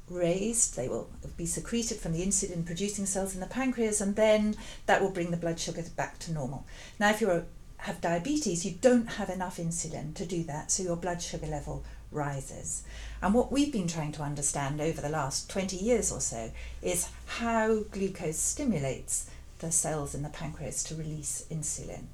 raised, 0.08 0.74
they 0.74 0.88
will 0.88 1.10
be 1.36 1.44
secreted 1.44 1.98
from 1.98 2.12
the 2.12 2.24
insulin 2.24 2.64
producing 2.64 3.04
cells 3.04 3.34
in 3.34 3.40
the 3.40 3.46
pancreas, 3.46 4.00
and 4.00 4.16
then 4.16 4.56
that 4.86 5.02
will 5.02 5.10
bring 5.10 5.30
the 5.30 5.36
blood 5.36 5.60
sugar 5.60 5.84
back 5.96 6.18
to 6.18 6.32
normal. 6.32 6.66
Now, 6.98 7.10
if 7.10 7.20
you 7.20 7.44
have 7.76 8.00
diabetes, 8.00 8.64
you 8.64 8.72
don't 8.80 9.06
have 9.12 9.28
enough 9.28 9.58
insulin 9.58 10.14
to 10.14 10.24
do 10.24 10.42
that, 10.44 10.70
so 10.70 10.82
your 10.82 10.96
blood 10.96 11.20
sugar 11.20 11.46
level 11.46 11.84
rises. 12.10 12.84
And 13.20 13.34
what 13.34 13.52
we've 13.52 13.72
been 13.72 13.88
trying 13.88 14.12
to 14.12 14.22
understand 14.22 14.80
over 14.80 15.02
the 15.02 15.10
last 15.10 15.50
20 15.50 15.76
years 15.76 16.10
or 16.10 16.20
so 16.20 16.52
is 16.80 17.10
how 17.26 17.80
glucose 17.90 18.38
stimulates 18.38 19.28
the 19.58 19.70
cells 19.70 20.14
in 20.14 20.22
the 20.22 20.30
pancreas 20.30 20.82
to 20.84 20.94
release 20.94 21.44
insulin. 21.50 22.04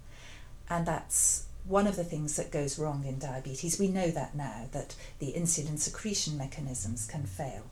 And 0.68 0.84
that's 0.84 1.46
one 1.64 1.86
of 1.86 1.96
the 1.96 2.04
things 2.04 2.36
that 2.36 2.50
goes 2.50 2.78
wrong 2.78 3.04
in 3.06 3.18
diabetes. 3.18 3.78
We 3.78 3.88
know 3.88 4.10
that 4.10 4.34
now, 4.34 4.66
that 4.72 4.94
the 5.18 5.32
insulin 5.36 5.78
secretion 5.78 6.36
mechanisms 6.36 7.06
can 7.06 7.24
fail. 7.24 7.62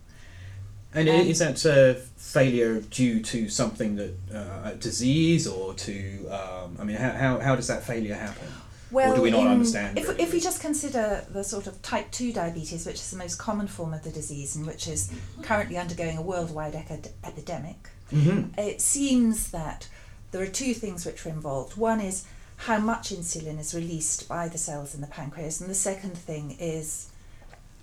And 0.94 1.08
Um, 1.08 1.14
is 1.16 1.38
that 1.40 1.64
uh, 1.66 2.00
failure 2.16 2.80
due 2.80 3.20
to 3.22 3.48
something 3.50 3.96
that 3.96 4.14
uh, 4.34 4.70
a 4.70 4.74
disease 4.74 5.46
or 5.46 5.74
to? 5.74 6.28
Um, 6.28 6.76
I 6.80 6.84
mean, 6.84 6.96
how, 6.96 7.10
how, 7.10 7.38
how 7.40 7.56
does 7.56 7.66
that 7.66 7.84
failure 7.84 8.14
happen? 8.14 8.48
Well, 8.90 9.12
or 9.12 9.16
do 9.16 9.22
we 9.22 9.30
not 9.30 9.42
in- 9.42 9.48
understand? 9.48 9.98
If, 9.98 10.08
really? 10.08 10.22
if 10.22 10.32
we 10.32 10.40
just 10.40 10.62
consider 10.62 11.26
the 11.30 11.44
sort 11.44 11.66
of 11.66 11.82
type 11.82 12.10
2 12.10 12.32
diabetes, 12.32 12.86
which 12.86 12.94
is 12.96 13.10
the 13.10 13.18
most 13.18 13.36
common 13.38 13.66
form 13.66 13.92
of 13.92 14.02
the 14.02 14.08
disease 14.10 14.56
and 14.56 14.66
which 14.66 14.88
is 14.88 15.10
currently 15.42 15.76
undergoing 15.76 16.16
a 16.16 16.22
worldwide 16.22 16.74
epidemic, 17.22 17.90
Mhm. 18.10 18.56
it 18.58 18.80
seems 18.80 19.50
that 19.50 19.88
there 20.30 20.42
are 20.42 20.46
two 20.46 20.72
things 20.72 21.04
which 21.04 21.26
are 21.26 21.28
involved. 21.28 21.76
One 21.76 22.00
is 22.00 22.24
how 22.58 22.78
much 22.78 23.10
insulin 23.10 23.58
is 23.58 23.74
released 23.74 24.28
by 24.28 24.48
the 24.48 24.58
cells 24.58 24.94
in 24.94 25.00
the 25.00 25.06
pancreas, 25.06 25.60
and 25.60 25.70
the 25.70 25.74
second 25.74 26.18
thing 26.18 26.56
is 26.58 27.10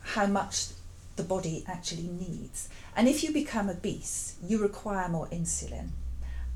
how 0.02 0.26
much 0.26 0.68
the 1.16 1.24
body 1.24 1.64
actually 1.68 2.08
needs. 2.08 2.68
And 2.96 3.08
if 3.08 3.24
you 3.24 3.32
become 3.32 3.70
obese, 3.70 4.36
you 4.46 4.62
require 4.62 5.08
more 5.08 5.28
insulin. 5.28 5.90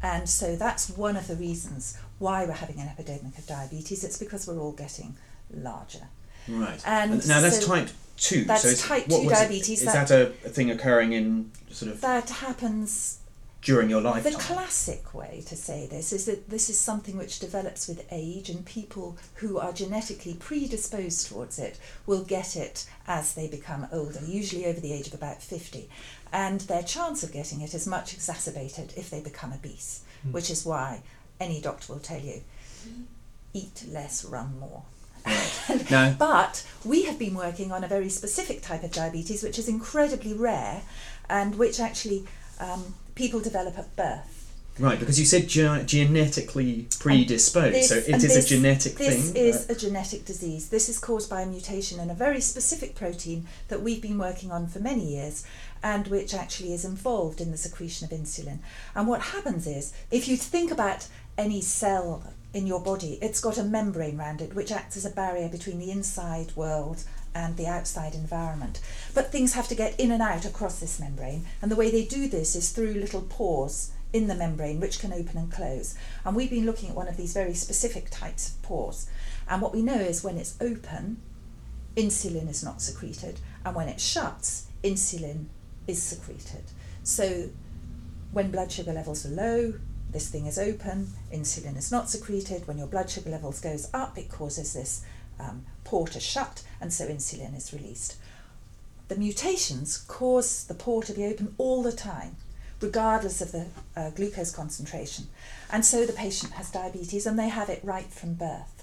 And 0.02 0.30
so 0.30 0.56
that's 0.56 0.90
one 0.90 1.16
of 1.16 1.28
the 1.28 1.36
reasons 1.36 1.98
why 2.20 2.46
we're 2.46 2.54
having 2.54 2.80
an 2.80 2.88
epidemic 2.88 3.38
of 3.38 3.48
diabetes. 3.48 4.04
It's 4.04 4.18
because 4.18 4.48
we're 4.48 4.60
all 4.60 4.74
getting 4.74 5.16
larger. 5.54 6.08
Right. 6.48 6.82
And 6.86 7.26
now 7.28 7.40
that's 7.42 7.62
so 7.62 7.68
type 7.68 7.90
two. 8.18 8.44
that's 8.44 8.64
so 8.64 8.88
type 8.88 9.08
2 9.08 9.30
diabetes, 9.30 9.80
Is 9.82 9.86
that- 9.86 10.08
that, 10.10 10.32
a 10.46 10.50
thing 10.50 10.72
occurring 10.72 11.14
in 11.14 11.52
sort 11.72 11.92
of 11.92 12.02
That 12.02 12.30
happens 12.30 13.19
during 13.62 13.90
your 13.90 14.02
life. 14.02 14.24
The 14.24 14.32
classic 14.32 15.14
way 15.14 15.44
to 15.48 15.56
say 15.56 15.88
this 15.88 16.14
is 16.14 16.26
that 16.26 16.50
this 16.50 16.70
is 16.70 16.80
something 16.80 17.18
which 17.18 17.40
develops 17.40 17.88
with 17.88 18.08
age, 18.12 18.50
and 18.50 18.66
people 18.66 19.18
who 19.36 19.58
are 19.58 19.74
genetically 19.74 20.36
predisposed 20.36 21.28
towards 21.28 21.60
it 21.60 21.78
will 22.06 22.24
get 22.24 22.56
it 22.56 22.86
as 23.08 23.34
they 23.34 23.48
become 23.48 23.88
older, 23.92 24.22
usually 24.26 24.66
over 24.66 24.80
the 24.80 24.94
age 24.94 25.08
of 25.08 25.14
about 25.14 25.42
50. 25.42 25.90
And 26.32 26.62
their 26.62 26.84
chance 26.84 27.24
of 27.24 27.32
getting 27.32 27.62
it 27.62 27.74
is 27.74 27.88
much 27.88 28.14
exacerbated 28.14 28.94
if 28.96 29.10
they 29.10 29.22
become 29.22 29.52
obese, 29.54 30.04
which 30.32 30.50
is 30.50 30.66
why 30.66 31.02
any 31.40 31.60
doctor 31.62 31.94
will 31.94 32.00
tell 32.00 32.20
you 32.20 32.42
eat 33.54 33.84
less, 33.90 34.24
run 34.26 34.60
more. 34.60 34.84
no. 35.92 36.16
But 36.18 36.66
we 36.86 37.04
have 37.04 37.20
been 37.20 37.34
working 37.34 37.72
on 37.72 37.84
a 37.84 37.88
very 37.88 38.10
specific 38.10 38.62
type 38.62 38.84
of 38.84 38.92
diabetes, 38.92 39.44
which 39.44 39.60
is 39.60 39.68
incredibly 39.68 40.34
rare 40.34 40.84
and 41.30 41.56
which 41.56 41.80
actually 41.80 42.26
um, 42.60 42.96
people 43.20 43.42
develop 43.42 43.78
at 43.78 43.94
birth. 43.98 44.36
Right, 44.80 44.98
because 44.98 45.20
you 45.20 45.26
said 45.26 45.50
ge- 45.50 45.86
genetically 45.86 46.88
predisposed, 47.00 47.76
This- 47.76 47.90
so 47.90 47.98
it 47.98 48.08
is 48.08 48.34
this- 48.34 48.46
a 48.46 48.48
genetic 48.48 48.96
This 48.96 49.10
thing. 49.10 49.34
This 49.34 49.56
is 49.66 49.70
a 49.70 49.76
genetic 49.76 50.24
disease. 50.24 50.70
This 50.70 50.88
is 50.88 50.98
caused 50.98 51.30
by 51.30 51.42
a 51.42 51.46
mutation 51.46 52.00
in 52.00 52.10
a 52.10 52.14
very 52.14 52.40
specific 52.40 52.96
protein 52.96 53.46
that 53.68 53.84
we've 53.84 54.02
been 54.02 54.18
working 54.18 54.54
on 54.54 54.68
for 54.68 54.80
many 54.80 55.06
years 55.18 55.44
and 55.84 56.08
which 56.08 56.34
actually 56.34 56.74
is 56.74 56.86
involved 56.86 57.42
in 57.42 57.52
the 57.52 57.58
secretion 57.58 58.06
of 58.06 58.18
insulin. 58.18 58.60
And 58.96 59.06
what 59.06 59.22
happens 59.36 59.68
is, 59.68 59.92
if 60.12 60.30
you 60.30 60.38
think 60.38 60.72
about 60.72 61.08
any 61.38 61.60
cell 61.60 62.24
in 62.54 62.66
your 62.66 62.80
body, 62.80 63.20
it's 63.22 63.42
got 63.42 63.58
a 63.58 63.64
membrane 63.64 64.18
around 64.18 64.42
it 64.42 64.56
which 64.56 64.72
acts 64.72 64.96
as 64.96 65.04
a 65.04 65.10
barrier 65.10 65.50
between 65.50 65.78
the 65.80 65.92
inside 65.92 66.56
world 66.56 67.04
and 67.34 67.58
the 67.58 67.68
outside 67.68 68.14
environment. 68.14 68.82
But 69.14 69.32
things 69.32 69.54
have 69.54 69.68
to 69.70 69.76
get 69.76 70.00
in 70.00 70.12
and 70.12 70.22
out 70.22 70.46
across 70.46 70.80
this 70.80 71.00
membrane, 71.00 71.46
and 71.62 71.72
the 71.72 71.76
way 71.76 71.92
they 71.92 72.06
do 72.06 72.28
this 72.28 72.56
is 72.56 72.72
through 72.72 72.94
little 72.94 73.22
pores 73.22 73.92
in 74.12 74.28
the 74.28 74.36
membrane 74.36 74.80
which 74.80 75.00
can 75.00 75.14
open 75.14 75.38
and 75.38 75.52
close. 75.52 75.96
And 76.26 76.36
we've 76.36 76.50
been 76.50 76.66
looking 76.66 76.90
at 76.90 76.96
one 76.96 77.08
of 77.08 77.18
these 77.18 77.34
very 77.34 77.54
specific 77.54 78.10
types 78.10 78.50
of 78.50 78.62
pores. 78.64 79.08
And 79.48 79.62
what 79.62 79.74
we 79.74 79.82
know 79.82 79.94
is 80.00 80.24
when 80.24 80.38
it's 80.38 80.58
open, 80.60 81.22
insulin 81.96 82.50
is 82.50 82.64
not 82.64 82.82
secreted, 82.82 83.40
and 83.66 83.76
when 83.76 83.88
it 83.88 84.02
shuts, 84.02 84.68
insulin 84.84 85.46
is 85.88 86.02
secreted. 86.02 86.64
So 87.04 87.50
when 88.32 88.52
blood 88.52 88.72
sugar 88.72 88.94
levels 88.94 89.26
are 89.26 89.30
low, 89.30 89.74
this 90.12 90.30
thing 90.30 90.48
is 90.48 90.58
open, 90.58 91.10
insulin 91.32 91.78
is 91.78 91.92
not 91.92 92.10
secreted. 92.10 92.68
When 92.68 92.80
your 92.80 92.88
blood 92.88 93.10
sugar 93.10 93.30
levels 93.30 93.62
goes 93.62 93.90
up, 93.94 94.18
it 94.18 94.30
causes 94.30 94.74
this 94.74 95.04
um, 95.40 95.66
pore 95.84 96.08
to 96.10 96.20
shut, 96.20 96.64
and 96.82 96.94
so 96.94 97.08
insulin 97.08 97.56
is 97.58 97.74
released. 97.74 98.16
The 99.08 99.16
mutations 99.16 99.98
cause 100.08 100.66
the 100.66 100.76
pore 100.76 101.04
to 101.04 101.14
be 101.14 101.26
open 101.26 101.56
all 101.58 101.82
the 101.82 101.92
time, 101.92 102.36
regardless 102.80 103.42
of 103.42 103.52
the 103.52 103.68
uh, 103.96 104.12
glucose 104.12 104.52
concentration, 104.52 105.28
and 105.72 105.84
so 105.84 106.06
the 106.06 106.14
patient 106.14 106.54
has 106.54 106.70
diabetes, 106.72 107.26
and 107.26 107.38
they 107.38 107.50
have 107.50 107.70
it 107.70 107.82
right 107.84 108.12
from 108.12 108.36
birth. 108.36 108.76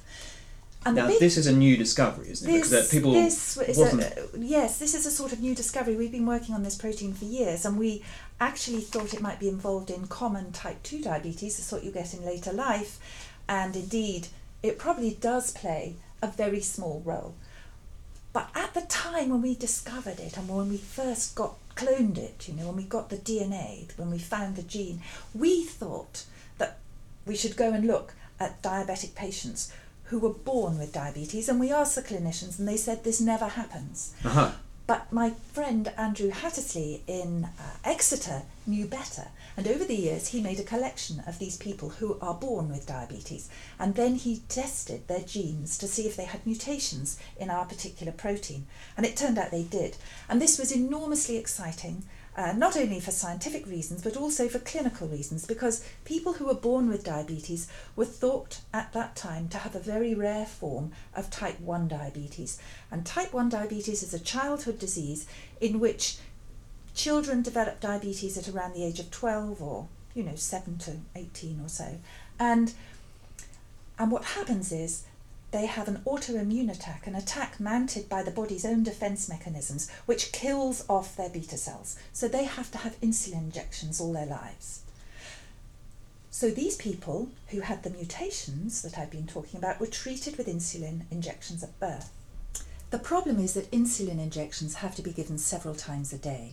And 0.84 0.94
Now, 0.94 1.08
big- 1.08 1.18
this 1.18 1.36
is 1.36 1.48
a 1.48 1.52
new 1.52 1.76
discovery, 1.76 2.30
isn't 2.30 2.48
it? 2.48 2.52
Because 2.52 2.70
that 2.70 2.88
people 2.90 3.12
this 3.12 3.56
is 3.56 3.76
wasn't. 3.76 4.02
a, 4.02 4.28
yes, 4.38 4.78
this 4.78 4.94
is 4.94 5.04
a 5.04 5.10
sort 5.10 5.32
of 5.32 5.40
new 5.40 5.52
discovery. 5.52 5.96
We've 5.96 6.12
been 6.12 6.26
working 6.26 6.54
on 6.54 6.62
this 6.62 6.76
protein 6.76 7.12
for 7.12 7.24
years, 7.24 7.64
and 7.64 7.76
we 7.76 8.04
actually 8.40 8.82
thought 8.82 9.12
it 9.12 9.20
might 9.20 9.40
be 9.40 9.48
involved 9.48 9.90
in 9.90 10.06
common 10.06 10.52
type 10.52 10.80
2 10.84 11.02
diabetes, 11.02 11.56
the 11.56 11.62
sort 11.62 11.82
you 11.82 11.90
get 11.90 12.14
in 12.14 12.24
later 12.24 12.52
life, 12.52 13.00
and 13.48 13.74
indeed, 13.74 14.28
it 14.62 14.78
probably 14.78 15.14
does 15.20 15.50
play 15.50 15.96
a 16.22 16.28
very 16.28 16.60
small 16.60 17.02
role. 17.04 17.34
But 18.32 18.50
at 18.54 18.74
the 18.74 18.82
time 18.82 19.30
when 19.30 19.42
we 19.42 19.54
discovered 19.54 20.20
it 20.20 20.36
and 20.36 20.48
when 20.48 20.68
we 20.68 20.76
first 20.76 21.34
got 21.34 21.54
cloned 21.74 22.18
it, 22.18 22.48
you 22.48 22.54
know, 22.54 22.66
when 22.66 22.76
we 22.76 22.82
got 22.84 23.08
the 23.08 23.16
DNA, 23.16 23.86
when 23.96 24.10
we 24.10 24.18
found 24.18 24.56
the 24.56 24.62
gene, 24.62 25.00
we 25.34 25.64
thought 25.64 26.24
that 26.58 26.78
we 27.24 27.36
should 27.36 27.56
go 27.56 27.72
and 27.72 27.86
look 27.86 28.14
at 28.38 28.62
diabetic 28.62 29.14
patients 29.14 29.72
who 30.04 30.18
were 30.18 30.32
born 30.32 30.78
with 30.78 30.92
diabetes, 30.92 31.48
and 31.48 31.58
we 31.58 31.72
asked 31.72 31.96
the 31.96 32.02
clinicians, 32.02 32.58
and 32.58 32.68
they 32.68 32.76
said 32.76 33.02
this 33.02 33.20
never 33.20 33.46
happens. 33.46 34.14
Uh-huh. 34.24 34.52
But 34.86 35.12
my 35.12 35.30
friend 35.52 35.92
Andrew 35.96 36.30
Hattersley 36.30 37.02
in 37.08 37.48
uh, 37.58 37.70
Exeter 37.84 38.42
knew 38.66 38.86
better, 38.86 39.28
and 39.56 39.66
over 39.66 39.84
the 39.84 39.96
years 39.96 40.28
he 40.28 40.40
made 40.40 40.60
a 40.60 40.64
collection 40.64 41.24
of 41.26 41.40
these 41.40 41.56
people 41.56 41.88
who 41.88 42.16
are 42.20 42.34
born 42.34 42.68
with 42.68 42.86
diabetes, 42.86 43.48
and 43.80 43.96
then 43.96 44.14
he 44.14 44.42
tested 44.48 45.08
their 45.08 45.22
genes 45.22 45.76
to 45.78 45.88
see 45.88 46.06
if 46.06 46.14
they 46.14 46.24
had 46.24 46.46
mutations 46.46 47.18
in 47.36 47.50
our 47.50 47.64
particular 47.64 48.12
protein, 48.12 48.66
and 48.96 49.04
it 49.04 49.16
turned 49.16 49.38
out 49.38 49.50
they 49.50 49.64
did. 49.64 49.96
And 50.28 50.40
this 50.40 50.56
was 50.56 50.70
enormously 50.70 51.36
exciting. 51.36 52.04
Uh, 52.36 52.52
not 52.52 52.76
only 52.76 53.00
for 53.00 53.10
scientific 53.10 53.66
reasons 53.66 54.02
but 54.02 54.14
also 54.14 54.46
for 54.46 54.58
clinical 54.58 55.08
reasons 55.08 55.46
because 55.46 55.82
people 56.04 56.34
who 56.34 56.44
were 56.44 56.54
born 56.54 56.86
with 56.86 57.02
diabetes 57.02 57.66
were 57.96 58.04
thought 58.04 58.60
at 58.74 58.92
that 58.92 59.16
time 59.16 59.48
to 59.48 59.56
have 59.56 59.74
a 59.74 59.80
very 59.80 60.14
rare 60.14 60.44
form 60.44 60.92
of 61.14 61.30
type 61.30 61.58
1 61.60 61.88
diabetes. 61.88 62.58
And 62.90 63.06
type 63.06 63.32
1 63.32 63.48
diabetes 63.48 64.02
is 64.02 64.12
a 64.12 64.18
childhood 64.18 64.78
disease 64.78 65.26
in 65.62 65.80
which 65.80 66.18
children 66.94 67.40
develop 67.40 67.80
diabetes 67.80 68.36
at 68.36 68.48
around 68.48 68.74
the 68.74 68.84
age 68.84 69.00
of 69.00 69.10
12 69.10 69.62
or 69.62 69.88
you 70.14 70.22
know 70.22 70.36
7 70.36 70.76
to 70.78 70.96
18 71.14 71.60
or 71.64 71.70
so. 71.70 71.98
And 72.38 72.74
and 73.98 74.10
what 74.10 74.24
happens 74.24 74.72
is 74.72 75.04
they 75.52 75.66
have 75.66 75.88
an 75.88 76.02
autoimmune 76.06 76.70
attack, 76.70 77.06
an 77.06 77.14
attack 77.14 77.60
mounted 77.60 78.08
by 78.08 78.22
the 78.22 78.30
body's 78.30 78.64
own 78.64 78.82
defense 78.82 79.28
mechanisms, 79.28 79.90
which 80.04 80.32
kills 80.32 80.84
off 80.88 81.16
their 81.16 81.30
beta 81.30 81.56
cells. 81.56 81.96
So 82.12 82.28
they 82.28 82.44
have 82.44 82.70
to 82.72 82.78
have 82.78 83.00
insulin 83.00 83.44
injections 83.44 84.00
all 84.00 84.12
their 84.12 84.26
lives. 84.26 84.82
So 86.30 86.50
these 86.50 86.76
people 86.76 87.30
who 87.48 87.60
had 87.60 87.82
the 87.82 87.90
mutations 87.90 88.82
that 88.82 88.98
I've 88.98 89.10
been 89.10 89.26
talking 89.26 89.56
about 89.56 89.80
were 89.80 89.86
treated 89.86 90.36
with 90.36 90.48
insulin 90.48 91.02
injections 91.10 91.62
at 91.62 91.80
birth. 91.80 92.10
The 92.90 92.98
problem 92.98 93.38
is 93.38 93.54
that 93.54 93.70
insulin 93.70 94.20
injections 94.20 94.74
have 94.76 94.94
to 94.96 95.02
be 95.02 95.12
given 95.12 95.38
several 95.38 95.74
times 95.74 96.12
a 96.12 96.18
day. 96.18 96.52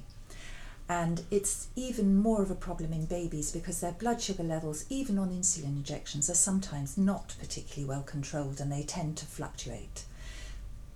And 0.89 1.23
it's 1.31 1.67
even 1.75 2.17
more 2.17 2.41
of 2.41 2.51
a 2.51 2.55
problem 2.55 2.91
in 2.91 3.05
babies 3.05 3.51
because 3.51 3.79
their 3.79 3.93
blood 3.93 4.21
sugar 4.21 4.43
levels, 4.43 4.85
even 4.89 5.17
on 5.17 5.29
insulin 5.29 5.77
injections, 5.77 6.29
are 6.29 6.35
sometimes 6.35 6.97
not 6.97 7.35
particularly 7.39 7.87
well 7.87 8.03
controlled 8.03 8.59
and 8.59 8.71
they 8.71 8.83
tend 8.83 9.17
to 9.17 9.25
fluctuate. 9.25 10.03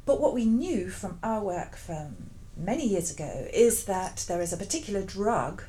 But 0.06 0.22
what 0.22 0.34
we 0.34 0.46
knew 0.46 0.90
from 0.90 1.20
our 1.24 1.44
work 1.44 1.76
from 1.76 2.32
many 2.56 2.88
years 2.88 3.12
ago 3.12 3.48
is 3.54 3.86
that 3.86 4.26
there 4.28 4.42
is 4.42 4.54
a 4.54 4.58
particular 4.58 5.02
drug 5.02 5.64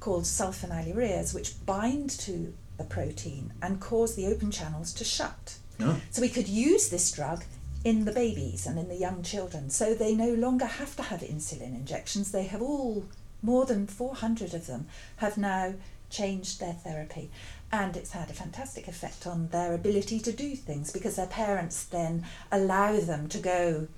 called 0.00 0.24
sulfonylureas 0.24 1.34
which 1.34 1.64
bind 1.66 2.10
to 2.10 2.54
the 2.76 2.84
protein 2.84 3.52
and 3.62 3.80
cause 3.80 4.14
the 4.14 4.26
open 4.26 4.50
channels 4.50 4.92
to 4.94 5.04
shut. 5.04 5.56
Oh. 5.80 6.00
So 6.10 6.22
we 6.22 6.28
could 6.28 6.48
use 6.48 6.88
this 6.88 7.10
drug 7.10 7.44
in 7.84 8.04
the 8.04 8.12
babies 8.12 8.66
and 8.66 8.78
in 8.78 8.88
the 8.88 8.96
young 8.96 9.22
children. 9.22 9.70
So 9.70 9.94
they 9.94 10.14
no 10.14 10.34
longer 10.34 10.66
have 10.66 10.96
to 10.96 11.02
have 11.02 11.20
insulin 11.20 11.74
injections. 11.74 12.32
They 12.32 12.44
have 12.44 12.62
all, 12.62 13.04
more 13.42 13.66
than 13.66 13.86
400 13.86 14.54
of 14.54 14.66
them, 14.66 14.86
have 15.16 15.38
now 15.38 15.74
changed 16.10 16.60
their 16.60 16.72
therapy. 16.72 17.30
And 17.72 17.96
it's 17.96 18.12
had 18.12 18.30
a 18.30 18.34
fantastic 18.34 18.86
effect 18.88 19.26
on 19.26 19.48
their 19.48 19.74
ability 19.74 20.20
to 20.20 20.32
do 20.32 20.54
things 20.54 20.92
because 20.92 21.16
their 21.16 21.26
parents 21.26 21.84
then 21.84 22.24
allow 22.52 22.98
them 23.00 23.28
to 23.28 23.38
go 23.38 23.88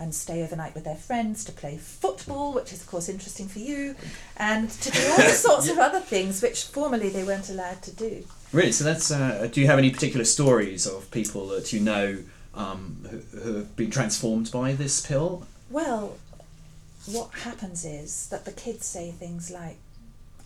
and 0.00 0.14
stay 0.14 0.42
overnight 0.42 0.74
with 0.74 0.84
their 0.84 0.94
friends, 0.94 1.44
to 1.44 1.52
play 1.52 1.76
football, 1.76 2.52
which 2.52 2.72
is, 2.72 2.80
of 2.80 2.86
course, 2.86 3.08
interesting 3.08 3.48
for 3.48 3.58
you, 3.58 3.96
and 4.36 4.70
to 4.70 4.90
do 4.90 5.00
all 5.10 5.28
sorts 5.30 5.68
of 5.68 5.78
other 5.78 5.98
things 5.98 6.40
which 6.40 6.64
formerly 6.64 7.08
they 7.08 7.24
weren't 7.24 7.48
allowed 7.50 7.82
to 7.82 7.90
do. 7.90 8.24
Really? 8.52 8.72
So 8.72 8.84
that's. 8.84 9.10
Uh, 9.10 9.48
do 9.50 9.60
you 9.60 9.66
have 9.66 9.78
any 9.78 9.90
particular 9.90 10.24
stories 10.24 10.86
of 10.86 11.10
people 11.10 11.48
that 11.48 11.72
you 11.72 11.80
know 11.80 12.18
um, 12.54 13.04
who, 13.10 13.38
who 13.38 13.54
have 13.56 13.76
been 13.76 13.90
transformed 13.90 14.50
by 14.52 14.72
this 14.72 15.04
pill? 15.04 15.46
Well, 15.68 16.16
what 17.06 17.30
happens 17.40 17.84
is 17.84 18.28
that 18.28 18.44
the 18.44 18.52
kids 18.52 18.86
say 18.86 19.10
things 19.10 19.50
like, 19.50 19.78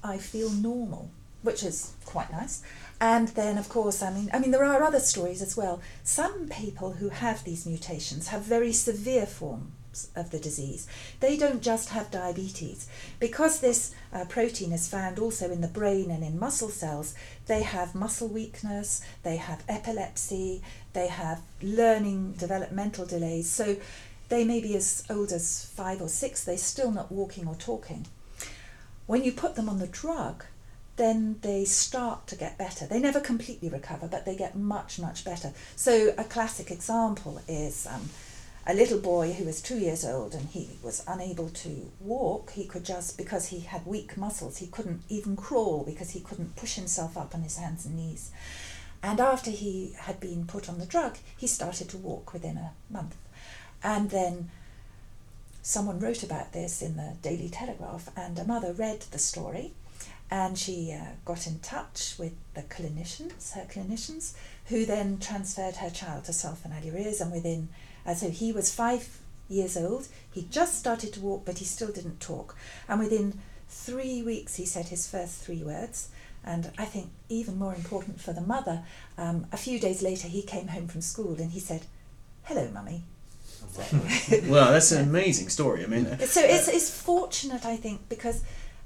I 0.04 0.18
feel 0.18 0.50
normal, 0.50 1.10
which 1.42 1.62
is 1.62 1.92
quite 2.04 2.30
nice. 2.30 2.62
And 3.00 3.28
then, 3.28 3.58
of 3.58 3.68
course, 3.68 4.02
I 4.02 4.12
mean, 4.12 4.30
I 4.32 4.38
mean, 4.38 4.52
there 4.52 4.64
are 4.64 4.82
other 4.82 5.00
stories 5.00 5.42
as 5.42 5.56
well. 5.56 5.80
Some 6.04 6.48
people 6.48 6.92
who 6.92 7.08
have 7.08 7.42
these 7.42 7.66
mutations 7.66 8.28
have 8.28 8.42
very 8.42 8.72
severe 8.72 9.26
forms 9.26 10.08
of 10.16 10.30
the 10.30 10.38
disease. 10.38 10.86
They 11.20 11.36
don't 11.36 11.62
just 11.62 11.90
have 11.90 12.10
diabetes. 12.10 12.88
Because 13.18 13.60
this 13.60 13.94
uh, 14.12 14.24
protein 14.26 14.72
is 14.72 14.88
found 14.88 15.18
also 15.18 15.50
in 15.50 15.60
the 15.60 15.68
brain 15.68 16.10
and 16.10 16.22
in 16.22 16.38
muscle 16.38 16.70
cells, 16.70 17.14
they 17.46 17.62
have 17.62 17.94
muscle 17.94 18.28
weakness, 18.28 19.02
they 19.22 19.36
have 19.36 19.64
epilepsy, 19.68 20.62
they 20.92 21.08
have 21.08 21.40
learning 21.60 22.32
developmental 22.32 23.04
delays. 23.04 23.50
So 23.50 23.76
they 24.32 24.44
may 24.44 24.62
be 24.62 24.74
as 24.74 25.04
old 25.10 25.30
as 25.30 25.66
five 25.66 26.00
or 26.00 26.08
six, 26.08 26.42
they're 26.42 26.56
still 26.56 26.90
not 26.90 27.12
walking 27.12 27.46
or 27.46 27.54
talking. 27.54 28.06
When 29.04 29.24
you 29.24 29.30
put 29.30 29.56
them 29.56 29.68
on 29.68 29.78
the 29.78 29.86
drug, 29.86 30.44
then 30.96 31.36
they 31.42 31.66
start 31.66 32.26
to 32.28 32.36
get 32.36 32.56
better. 32.56 32.86
They 32.86 32.98
never 32.98 33.20
completely 33.20 33.68
recover, 33.68 34.08
but 34.08 34.24
they 34.24 34.34
get 34.34 34.56
much, 34.56 34.98
much 34.98 35.22
better. 35.22 35.52
So, 35.76 36.14
a 36.16 36.24
classic 36.24 36.70
example 36.70 37.42
is 37.46 37.86
um, 37.86 38.08
a 38.66 38.72
little 38.72 38.98
boy 38.98 39.34
who 39.34 39.44
was 39.44 39.60
two 39.60 39.78
years 39.78 40.02
old 40.02 40.32
and 40.32 40.48
he 40.48 40.70
was 40.82 41.04
unable 41.06 41.50
to 41.50 41.92
walk. 42.00 42.52
He 42.52 42.64
could 42.64 42.86
just, 42.86 43.18
because 43.18 43.48
he 43.48 43.60
had 43.60 43.84
weak 43.84 44.16
muscles, 44.16 44.56
he 44.56 44.66
couldn't 44.66 45.02
even 45.10 45.36
crawl 45.36 45.84
because 45.84 46.12
he 46.12 46.20
couldn't 46.20 46.56
push 46.56 46.76
himself 46.76 47.18
up 47.18 47.34
on 47.34 47.42
his 47.42 47.58
hands 47.58 47.84
and 47.84 47.96
knees. 47.96 48.30
And 49.02 49.20
after 49.20 49.50
he 49.50 49.92
had 49.98 50.20
been 50.20 50.46
put 50.46 50.70
on 50.70 50.78
the 50.78 50.86
drug, 50.86 51.18
he 51.36 51.46
started 51.46 51.90
to 51.90 51.98
walk 51.98 52.32
within 52.32 52.56
a 52.56 52.72
month. 52.88 53.14
And 53.82 54.10
then 54.10 54.50
someone 55.62 56.00
wrote 56.00 56.22
about 56.22 56.52
this 56.52 56.82
in 56.82 56.96
the 56.96 57.14
Daily 57.22 57.48
Telegraph, 57.48 58.08
and 58.16 58.38
a 58.38 58.44
mother 58.44 58.72
read 58.72 59.00
the 59.10 59.18
story 59.18 59.72
and 60.32 60.58
she 60.58 60.90
uh, 60.98 61.10
got 61.26 61.46
in 61.46 61.58
touch 61.58 62.14
with 62.18 62.32
the 62.54 62.62
clinicians, 62.62 63.52
her 63.52 63.66
clinicians, 63.70 64.32
who 64.68 64.86
then 64.86 65.18
transferred 65.18 65.76
her 65.76 65.90
child 65.90 66.24
to 66.24 66.32
sulfonylureas. 66.32 67.20
And 67.20 67.30
within, 67.30 67.68
uh, 68.06 68.14
so 68.14 68.30
he 68.30 68.50
was 68.50 68.74
five 68.74 69.20
years 69.50 69.76
old, 69.76 70.08
he 70.32 70.46
just 70.50 70.78
started 70.78 71.12
to 71.12 71.20
walk, 71.20 71.44
but 71.44 71.58
he 71.58 71.66
still 71.66 71.92
didn't 71.92 72.18
talk. 72.18 72.56
And 72.88 72.98
within 72.98 73.40
three 73.68 74.22
weeks, 74.22 74.56
he 74.56 74.64
said 74.64 74.86
his 74.86 75.06
first 75.06 75.42
three 75.42 75.62
words. 75.62 76.08
And 76.42 76.72
I 76.78 76.86
think 76.86 77.10
even 77.28 77.58
more 77.58 77.74
important 77.74 78.18
for 78.18 78.32
the 78.32 78.40
mother, 78.40 78.84
um, 79.18 79.46
a 79.52 79.58
few 79.58 79.78
days 79.78 80.00
later, 80.00 80.28
he 80.28 80.40
came 80.40 80.68
home 80.68 80.88
from 80.88 81.02
school 81.02 81.34
and 81.34 81.52
he 81.52 81.60
said, 81.60 81.84
Hello, 82.44 82.70
mummy. 82.72 83.02
So, 83.70 84.40
Well, 84.48 84.72
that's 84.72 84.92
an 84.92 85.08
amazing 85.08 85.48
story. 85.48 85.84
I 85.84 85.86
mean, 85.86 86.06
uh, 86.06 86.18
so 86.18 86.40
it's, 86.42 86.68
it's 86.68 86.90
fortunate, 86.90 87.64
I 87.64 87.76
think, 87.76 88.08
because 88.08 88.42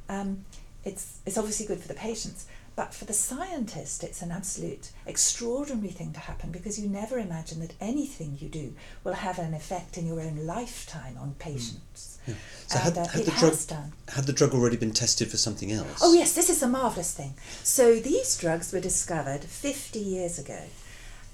um, 0.08 0.44
it's, 0.84 1.18
it's 1.26 1.38
obviously 1.38 1.66
good 1.66 1.80
for 1.80 1.88
the 1.88 1.94
patients, 1.94 2.46
but 2.76 2.92
for 2.92 3.06
the 3.06 3.14
scientist, 3.14 4.04
it's 4.04 4.20
an 4.20 4.30
absolute 4.30 4.90
extraordinary 5.06 5.88
thing 5.88 6.12
to 6.12 6.20
happen 6.20 6.50
because 6.50 6.78
you 6.78 6.88
never 6.88 7.18
imagine 7.18 7.60
that 7.60 7.72
anything 7.80 8.36
you 8.38 8.50
do 8.50 8.74
will 9.02 9.14
have 9.14 9.38
an 9.38 9.54
effect 9.54 9.96
in 9.96 10.06
your 10.06 10.20
own 10.20 10.46
lifetime 10.46 11.16
on 11.18 11.34
patients. 11.38 12.18
Yeah. 12.26 12.34
So 12.66 12.78
and 12.78 12.96
had, 12.96 12.98
uh, 12.98 13.08
had 13.08 13.24
the 13.24 13.30
drug 13.30 13.66
done. 13.66 13.92
had 14.08 14.24
the 14.26 14.32
drug 14.34 14.52
already 14.52 14.76
been 14.76 14.92
tested 14.92 15.28
for 15.28 15.38
something 15.38 15.72
else? 15.72 16.00
Oh, 16.02 16.12
yes, 16.12 16.34
this 16.34 16.50
is 16.50 16.62
a 16.62 16.68
marvellous 16.68 17.14
thing. 17.14 17.34
So 17.62 17.98
these 17.98 18.36
drugs 18.36 18.72
were 18.74 18.80
discovered 18.80 19.44
50 19.44 19.98
years 19.98 20.38
ago 20.38 20.64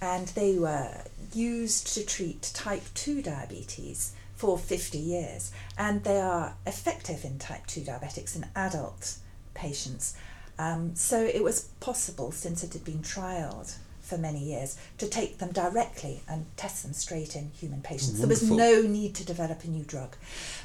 and 0.02 0.26
they 0.28 0.58
were 0.58 1.04
used 1.32 1.94
to 1.94 2.04
treat 2.04 2.50
type 2.52 2.82
2 2.94 3.22
diabetes 3.22 4.12
for 4.34 4.58
50 4.58 4.98
years. 4.98 5.52
And 5.78 6.02
they 6.02 6.20
are 6.20 6.56
effective 6.66 7.24
in 7.24 7.38
type 7.38 7.66
2 7.68 7.82
diabetics 7.82 8.34
in 8.34 8.44
adult 8.56 9.14
patients. 9.54 10.16
Um, 10.58 10.96
so 10.96 11.22
it 11.24 11.44
was 11.44 11.68
possible, 11.78 12.32
since 12.32 12.64
it 12.64 12.72
had 12.72 12.84
been 12.84 12.98
trialled 12.98 13.76
for 14.00 14.18
many 14.18 14.40
years, 14.40 14.76
to 14.98 15.06
take 15.06 15.38
them 15.38 15.52
directly 15.52 16.22
and 16.28 16.46
test 16.56 16.82
them 16.82 16.92
straight 16.92 17.36
in 17.36 17.52
human 17.52 17.80
patients. 17.80 18.18
there 18.18 18.28
was 18.28 18.50
no 18.50 18.82
need 18.82 19.14
to 19.14 19.24
develop 19.24 19.62
a 19.62 19.68
new 19.68 19.84
drug. 19.84 20.16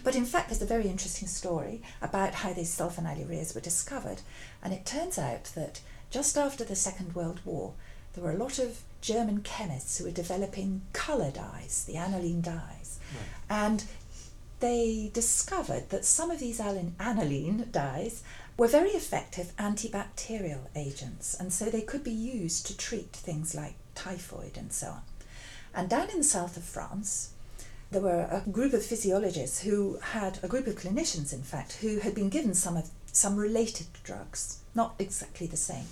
But 0.03 0.15
in 0.15 0.25
fact, 0.25 0.49
there's 0.49 0.63
a 0.63 0.65
very 0.65 0.87
interesting 0.87 1.27
story 1.27 1.83
about 2.01 2.33
how 2.33 2.53
these 2.53 2.75
sulfonylureas 2.75 3.53
were 3.53 3.61
discovered. 3.61 4.21
And 4.63 4.73
it 4.73 4.87
turns 4.87 5.19
out 5.19 5.51
that 5.53 5.81
just 6.09 6.39
after 6.39 6.63
the 6.63 6.75
Second 6.75 7.13
World 7.13 7.39
War, 7.45 7.73
there 8.13 8.23
were 8.23 8.31
a 8.31 8.37
lot 8.37 8.57
of 8.57 8.81
German 9.01 9.41
chemists 9.41 9.97
who 9.97 10.05
were 10.05 10.11
developing 10.11 10.81
colour 10.93 11.31
dyes, 11.31 11.83
the 11.85 11.97
aniline 11.97 12.41
dyes. 12.41 12.99
And 13.49 13.83
they 14.59 15.11
discovered 15.13 15.89
that 15.89 16.05
some 16.05 16.31
of 16.31 16.39
these 16.39 16.59
aniline, 16.59 16.95
aniline 16.99 17.69
dyes 17.71 18.23
were 18.57 18.67
very 18.67 18.89
effective 18.89 19.55
antibacterial 19.57 20.67
agents, 20.75 21.35
and 21.39 21.53
so 21.53 21.65
they 21.65 21.81
could 21.81 22.03
be 22.03 22.11
used 22.11 22.65
to 22.65 22.75
treat 22.75 23.13
things 23.13 23.53
like 23.53 23.75
typhoid 23.93 24.57
and 24.57 24.73
so 24.73 24.87
on. 24.87 25.01
And 25.75 25.89
down 25.89 26.09
in 26.09 26.17
the 26.17 26.23
south 26.23 26.57
of 26.57 26.63
France, 26.63 27.33
there 27.91 28.01
were 28.01 28.27
a 28.31 28.49
group 28.49 28.73
of 28.73 28.83
physiologists 28.83 29.61
who 29.61 29.99
had 30.01 30.39
a 30.41 30.47
group 30.47 30.65
of 30.65 30.75
clinicians, 30.75 31.31
in 31.31 31.43
fact, 31.43 31.73
who 31.73 31.99
had 31.99 32.15
been 32.15 32.29
given 32.29 32.53
some 32.53 32.75
of 32.75 32.89
some 33.11 33.35
related 33.35 33.87
drugs, 34.03 34.59
not 34.75 34.95
exactly 34.99 35.47
the 35.47 35.57
same. 35.57 35.85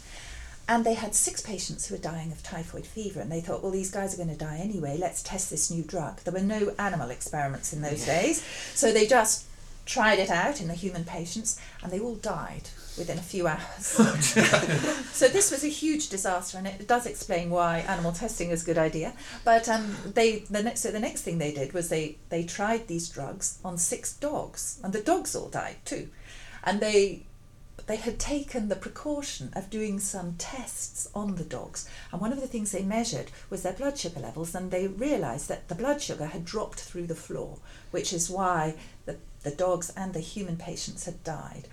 And 0.67 0.84
they 0.84 0.95
had 0.95 1.13
six 1.13 1.41
patients 1.41 1.88
who 1.88 1.95
were 1.95 2.01
dying 2.01 2.32
of 2.32 2.41
typhoid 2.41 2.88
fever, 2.88 3.19
and 3.19 3.32
they 3.32 3.41
thought, 3.41 3.62
well, 3.62 3.71
these 3.71 3.91
guys 3.91 4.13
are 4.13 4.17
going 4.17 4.36
to 4.36 4.45
die 4.45 4.58
anyway. 4.58 4.97
Let's 4.97 5.21
test 5.21 5.49
this 5.49 5.69
new 5.69 5.84
drug. 5.84 6.21
There 6.21 6.34
were 6.34 6.39
no 6.39 6.73
animal 6.80 7.12
experiments 7.12 7.71
in 7.71 7.82
those 7.82 8.06
days, 8.06 8.43
so 8.73 8.91
they 8.91 9.06
just 9.06 9.45
tried 9.86 10.17
it 10.17 10.32
out 10.32 10.60
in 10.60 10.67
the 10.67 10.73
human 10.73 11.04
patients, 11.04 11.60
and 11.84 11.91
they 11.91 11.99
all 11.99 12.15
died 12.15 12.69
within 12.97 13.17
a 13.17 13.21
few 13.21 13.47
hours. 13.47 13.86
so 15.13 15.28
this 15.28 15.51
was 15.51 15.63
a 15.63 15.67
huge 15.67 16.10
disaster, 16.10 16.58
and 16.58 16.67
it 16.67 16.88
does 16.88 17.06
explain 17.06 17.49
why 17.49 17.80
animal 17.80 18.12
testing 18.12 18.49
is 18.49 18.63
a 18.63 18.65
good 18.65 18.78
idea. 18.78 19.13
But 19.43 19.69
um, 19.69 19.95
they 20.13 20.39
the 20.49 20.63
next 20.63 20.82
so 20.82 20.91
the 20.91 20.99
next 20.99 21.21
thing 21.21 21.38
they 21.38 21.54
did 21.54 21.73
was 21.73 21.89
they 21.89 22.17
they 22.30 22.43
tried 22.43 22.88
these 22.88 23.10
drugs 23.10 23.60
on 23.63 23.78
six 23.78 24.13
dogs, 24.13 24.80
and 24.84 24.93
the 24.93 25.01
dogs 25.01 25.36
all 25.36 25.49
died 25.49 25.78
too, 25.86 26.10
and 26.63 26.80
they 26.80 27.23
they 27.88 27.98
had 27.98 28.19
taken 28.19 28.67
the 28.67 28.76
precaution 28.76 29.52
of 29.54 29.69
doing 29.69 30.00
some 30.00 30.36
tests 30.38 31.08
on 31.13 31.36
the 31.36 31.43
dogs. 31.43 31.88
And 32.12 32.19
one 32.19 32.34
of 32.34 32.41
the 32.41 32.48
things 32.48 32.71
they 32.71 32.84
measured 32.84 33.32
was 33.50 33.62
their 33.62 33.74
blood 33.74 33.98
sugar 33.98 34.19
levels, 34.19 34.56
and 34.56 34.71
they 34.71 34.88
realised 34.88 35.50
that 35.50 35.67
the 35.67 35.76
blood 35.76 36.02
sugar 36.02 36.26
had 36.28 36.45
dropped 36.45 36.80
through 36.80 37.08
the 37.08 37.15
floor, 37.15 37.60
which 37.91 38.12
is 38.12 38.30
why 38.30 38.76
the, 39.06 39.17
the 39.43 39.52
dogs 39.52 39.91
and 39.95 40.13
the 40.13 40.19
human 40.19 40.58
patients 40.58 41.06
had 41.06 41.24
died. 41.24 41.67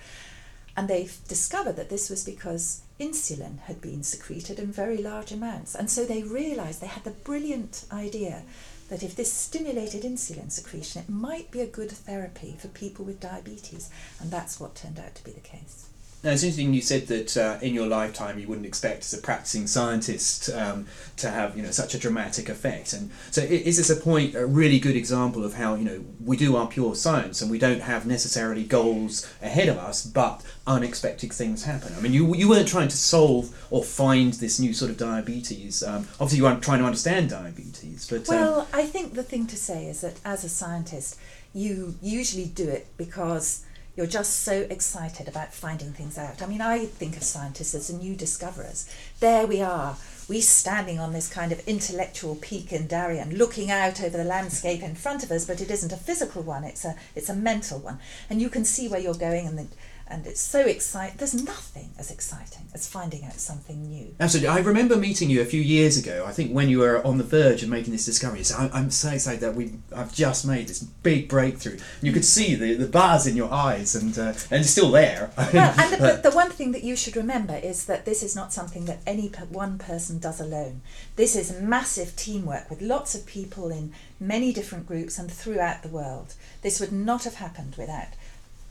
And 0.77 0.89
they 0.89 1.09
discovered 1.29 1.77
that 1.77 1.91
this 1.91 2.09
was 2.09 2.25
because 2.25 2.83
insulin 2.99 3.59
had 3.61 3.81
been 3.81 4.03
secreted 4.03 4.59
in 4.59 4.73
very 4.73 4.99
large 4.99 5.33
amounts. 5.33 5.75
And 5.75 5.91
so 5.91 6.05
they 6.05 6.23
realised 6.23 6.81
they 6.81 6.87
had 6.87 7.05
the 7.05 7.11
brilliant 7.11 7.85
idea 7.93 8.43
that 8.89 9.03
if 9.03 9.17
this 9.17 9.33
stimulated 9.33 10.03
insulin 10.03 10.51
secretion, 10.51 11.03
it 11.03 11.09
might 11.11 11.51
be 11.51 11.61
a 11.61 11.67
good 11.67 11.91
therapy 11.91 12.57
for 12.59 12.69
people 12.69 13.05
with 13.05 13.21
diabetes. 13.21 13.91
And 14.21 14.31
that's 14.31 14.61
what 14.61 14.75
turned 14.75 14.99
out 14.99 15.15
to 15.15 15.25
be 15.25 15.33
the 15.33 15.41
case. 15.41 15.89
Now, 16.25 16.31
it's 16.31 16.45
interesting 16.45 16.73
you 16.73 16.83
said 16.83 17.09
that 17.09 17.37
uh, 17.37 17.59
in 17.61 17.75
your 17.75 17.89
lifetime 17.89 18.39
you 18.39 18.47
wouldn't 18.47 18.67
expect 18.67 19.01
as 19.01 19.13
a 19.13 19.19
practicing 19.19 19.67
scientist 19.67 20.51
um, 20.51 20.87
to 21.17 21.29
have 21.31 21.57
you 21.57 21.65
know 21.65 21.73
such 21.73 21.95
a 21.95 21.99
dramatic 21.99 22.49
effect. 22.49 22.93
And 22.93 23.11
so, 23.33 23.41
is 23.41 23.77
this 23.77 23.91
a 23.91 23.97
point, 23.97 24.37
a 24.37 24.47
really 24.47 24.79
good 24.79 24.95
example 24.95 25.45
of 25.45 25.55
how 25.55 25.75
you 25.75 25.85
know 25.85 26.05
we 26.25 26.37
do 26.37 26.55
our 26.55 26.69
pure 26.69 26.95
science 26.95 27.43
and 27.43 27.51
we 27.51 27.59
don't 27.59 27.81
have 27.81 28.07
necessarily 28.07 28.63
goals 28.63 29.29
ahead 29.43 29.69
of 29.69 29.79
us, 29.79 30.07
but 30.07 30.45
unexpected 30.65 31.33
things 31.33 31.65
happen. 31.65 31.93
I 31.97 32.01
mean, 32.01 32.13
you 32.13 32.37
you 32.37 32.49
weren't 32.49 32.69
trying 32.69 32.89
to 32.89 32.97
solve 32.97 33.51
or 33.71 33.83
find 33.83 34.33
this 34.35 34.61
new 34.61 34.73
sort 34.75 34.93
of 34.93 34.99
diabetes. 34.99 35.83
Um, 35.83 36.07
obviously, 36.15 36.39
you 36.39 36.45
weren't 36.45 36.63
trying 36.63 36.79
to 36.79 36.85
understand 36.85 37.31
diabetes, 37.31 38.09
but 38.09 38.29
um, 38.29 38.37
Well, 38.37 38.69
I 38.73 38.87
think 38.87 39.15
the 39.15 39.25
thing 39.25 39.49
to 39.49 39.57
say 39.57 39.87
is 39.87 40.03
that 40.03 40.21
as 40.25 40.45
a 40.45 40.49
scientist, 40.49 41.19
you 41.53 41.97
usually 42.01 42.47
do 42.47 42.69
it 42.69 42.87
because 42.97 43.65
you're 43.97 44.07
just 44.07 44.41
so 44.41 44.67
excited 44.71 45.29
about 45.29 45.53
finding 45.53 45.93
things 45.93 46.17
out. 46.17 46.41
I 46.43 46.47
mean, 46.47 46.63
I 46.63 46.87
think 46.87 47.17
of 47.17 47.23
scientists 47.23 47.75
as 47.75 47.93
new 47.93 48.15
discoverers. 48.15 48.89
There 49.21 49.47
we 49.47 49.61
are, 49.61 49.97
we 50.29 50.41
standing 50.41 50.99
on 50.99 51.13
this 51.13 51.29
kind 51.29 51.53
of 51.53 51.67
intellectual 51.69 52.37
peak 52.37 52.73
in 52.73 52.87
Darien, 52.87 53.37
looking 53.37 53.71
out 53.71 54.03
over 54.03 54.17
the 54.17 54.25
landscape 54.25 54.83
in 54.83 54.95
front 54.95 55.23
of 55.23 55.31
us, 55.31 55.45
but 55.45 55.61
it 55.61 55.71
isn't 55.71 55.93
a 55.93 55.97
physical 55.97 56.43
one, 56.43 56.65
it's 56.65 56.85
a, 56.87 56.95
it's 57.15 57.29
a 57.29 57.35
mental 57.35 57.79
one. 57.79 57.99
And 58.31 58.41
you 58.41 58.49
can 58.49 58.65
see 58.65 58.89
where 58.89 59.01
you're 59.01 59.15
going, 59.15 59.47
and, 59.47 59.59
the, 59.59 59.67
and 60.13 60.27
it's 60.27 60.41
so 60.41 60.61
exciting. 60.61 61.17
There's 61.17 61.35
nothing 61.35 61.91
as 61.99 62.11
exciting 62.11 62.67
as 62.75 62.87
finding 62.87 63.25
out 63.25 63.41
something 63.41 63.89
new. 63.89 64.15
Absolutely. 64.21 64.49
I 64.49 64.59
remember 64.59 64.97
meeting 64.97 65.31
you 65.31 65.41
a 65.41 65.47
few 65.47 65.63
years 65.63 65.97
ago. 65.97 66.25
I 66.27 66.33
think 66.33 66.53
when 66.53 66.69
you 66.69 66.81
were 66.81 67.05
on 67.05 67.17
the 67.17 67.25
verge 67.25 67.63
of 67.63 67.71
making 67.71 67.93
this 67.93 68.05
discovery. 68.05 68.45
So 68.45 68.57
I'm, 68.57 68.71
I'm 68.75 68.91
so 68.91 69.11
excited 69.11 69.41
that 69.41 69.55
we 69.55 69.73
I've 69.97 70.13
just 70.15 70.47
made 70.47 70.69
this 70.69 70.83
big 70.83 71.29
breakthrough. 71.29 71.79
You 72.03 72.13
could 72.13 72.27
see 72.27 72.55
the, 72.55 72.75
the 72.75 72.87
bars 72.87 73.27
in 73.27 73.37
your 73.37 73.51
eyes, 73.51 73.95
and 73.95 74.17
uh, 74.19 74.35
and 74.51 74.61
it's 74.61 74.71
still 74.71 74.91
there. 74.91 75.31
well, 75.37 75.75
and 75.79 75.93
the, 75.95 75.97
but 75.99 76.23
the 76.23 76.31
one 76.31 76.51
thing 76.51 76.73
that 76.73 76.85
you 76.85 76.95
should 76.95 77.17
remember 77.17 77.57
is 77.57 77.87
that 77.87 78.05
this 78.05 78.23
is 78.23 78.37
not 78.37 78.53
something 78.53 78.85
that 78.85 79.01
any 79.07 79.29
one 79.49 79.79
person 79.79 80.19
does 80.19 80.41
alone. 80.41 80.83
This 81.17 81.35
is 81.35 81.59
massive 81.59 82.17
teamwork 82.17 82.69
with 82.69 82.83
lots 82.83 83.15
of 83.15 83.25
people 83.25 83.71
in 83.71 83.95
many 84.21 84.53
different 84.53 84.87
groups 84.87 85.19
and 85.19 85.33
throughout 85.33 85.83
the 85.83 85.89
world. 85.89 86.35
This 86.61 86.81
would 86.81 86.93
not 86.93 87.25
have 87.25 87.37
happened 87.37 87.77
without 87.77 88.09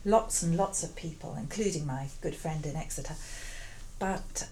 lots 0.04 0.42
and 0.42 0.56
lots 0.56 0.82
of 0.82 0.96
people, 0.96 1.36
including 1.38 1.86
my 1.86 2.08
good 2.20 2.34
friend 2.34 2.64
in 2.66 2.76
Exeter. 2.76 3.14
But 3.98 4.48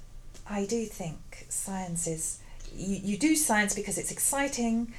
I 0.48 0.66
do 0.66 0.84
think 0.84 1.46
science 1.48 2.06
is 2.06 2.38
you, 2.74 2.96
you 3.02 3.16
do 3.16 3.34
science 3.34 3.74
because 3.74 3.98
it's 3.98 4.10
exciting 4.12 4.92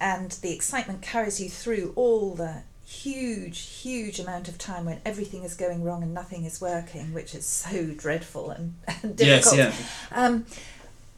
and 0.00 0.30
the 0.42 0.52
excitement 0.52 1.02
carries 1.02 1.40
you 1.40 1.50
through 1.50 1.92
all 1.94 2.34
the 2.34 2.62
huge, 2.86 3.60
huge 3.60 4.18
amount 4.18 4.48
of 4.48 4.58
time 4.58 4.86
when 4.86 5.00
everything 5.04 5.44
is 5.44 5.54
going 5.54 5.84
wrong 5.84 6.02
and 6.02 6.12
nothing 6.12 6.44
is 6.44 6.60
working, 6.60 7.12
which 7.12 7.34
is 7.34 7.46
so 7.46 7.86
dreadful 7.96 8.50
and, 8.50 8.74
and 9.02 9.20
yes, 9.20 9.50
difficult. 9.50 9.74
yeah. 10.10 10.24
Um, 10.26 10.46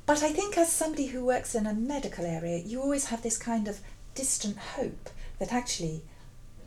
but 0.04 0.22
I 0.22 0.30
think 0.30 0.58
as 0.58 0.70
somebody 0.70 1.06
who 1.06 1.24
works 1.24 1.54
in 1.54 1.66
a 1.66 1.72
medical 1.72 2.26
area, 2.26 2.58
you 2.58 2.82
always 2.82 3.06
have 3.06 3.22
this 3.22 3.38
kind 3.38 3.68
of 3.68 3.80
distant 4.14 4.58
hope 4.58 5.08
that 5.38 5.52
actually 5.52 6.02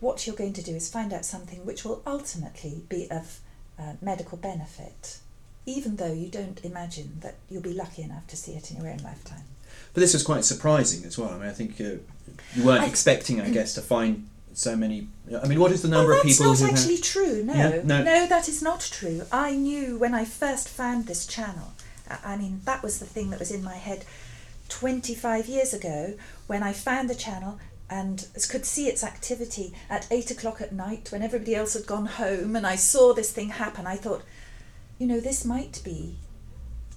what 0.05 0.27
you're 0.27 0.35
going 0.35 0.53
to 0.53 0.61
do 0.61 0.75
is 0.75 0.87
find 0.87 1.11
out 1.11 1.25
something 1.25 1.65
which 1.65 1.83
will 1.83 2.03
ultimately 2.05 2.83
be 2.89 3.09
of 3.09 3.39
uh, 3.79 3.93
medical 4.03 4.37
benefit, 4.37 5.17
even 5.65 5.95
though 5.95 6.13
you 6.13 6.29
don't 6.29 6.63
imagine 6.63 7.17
that 7.21 7.35
you'll 7.49 7.63
be 7.63 7.73
lucky 7.73 8.03
enough 8.03 8.27
to 8.27 8.37
see 8.37 8.51
it 8.51 8.69
in 8.69 8.77
your 8.77 8.87
own 8.87 8.99
lifetime. 8.99 9.41
But 9.93 10.01
this 10.01 10.13
was 10.13 10.21
quite 10.21 10.45
surprising 10.45 11.03
as 11.05 11.17
well. 11.17 11.31
I 11.31 11.37
mean, 11.39 11.49
I 11.49 11.53
think 11.53 11.81
uh, 11.81 11.97
you 12.53 12.63
weren't 12.63 12.83
I- 12.83 12.85
expecting, 12.85 13.41
I 13.41 13.49
guess, 13.49 13.73
to 13.73 13.81
find 13.81 14.29
so 14.53 14.75
many. 14.75 15.07
I 15.43 15.47
mean, 15.47 15.59
what 15.59 15.71
is 15.71 15.81
the 15.81 15.87
number 15.87 16.11
well, 16.11 16.19
of 16.19 16.23
that's 16.23 16.37
people 16.37 16.51
not 16.51 16.59
who 16.59 16.65
have- 16.65 16.75
actually 16.75 16.97
true. 16.99 17.43
No. 17.43 17.53
Yeah? 17.55 17.81
No. 17.83 18.27
that 18.27 18.47
is 18.47 18.61
not 18.61 18.81
true. 18.81 19.23
I 19.31 19.55
knew 19.55 19.97
when 19.97 20.13
I 20.13 20.23
first 20.23 20.69
found 20.69 21.07
this 21.07 21.25
channel. 21.25 21.73
I 22.23 22.37
mean, 22.37 22.61
that 22.65 22.83
was 22.83 22.99
the 22.99 23.07
thing 23.07 23.31
that 23.31 23.39
was 23.39 23.49
in 23.49 23.63
my 23.63 23.77
head 23.77 24.05
25 24.69 25.47
years 25.47 25.73
ago 25.73 26.13
when 26.45 26.61
I 26.61 26.73
found 26.73 27.09
the 27.09 27.15
channel 27.15 27.59
and 27.89 28.27
could 28.49 28.65
see 28.65 28.87
its 28.87 29.03
activity 29.03 29.73
at 29.89 30.07
8 30.09 30.31
o'clock 30.31 30.61
at 30.61 30.73
night 30.73 31.11
when 31.11 31.21
everybody 31.21 31.55
else 31.55 31.73
had 31.73 31.85
gone 31.85 32.07
home 32.07 32.55
and 32.55 32.65
I 32.65 32.75
saw 32.75 33.13
this 33.13 33.31
thing 33.31 33.49
happen. 33.49 33.85
I 33.85 33.95
thought, 33.95 34.23
you 34.97 35.05
know, 35.05 35.19
this 35.19 35.45
might 35.45 35.81
be 35.83 36.17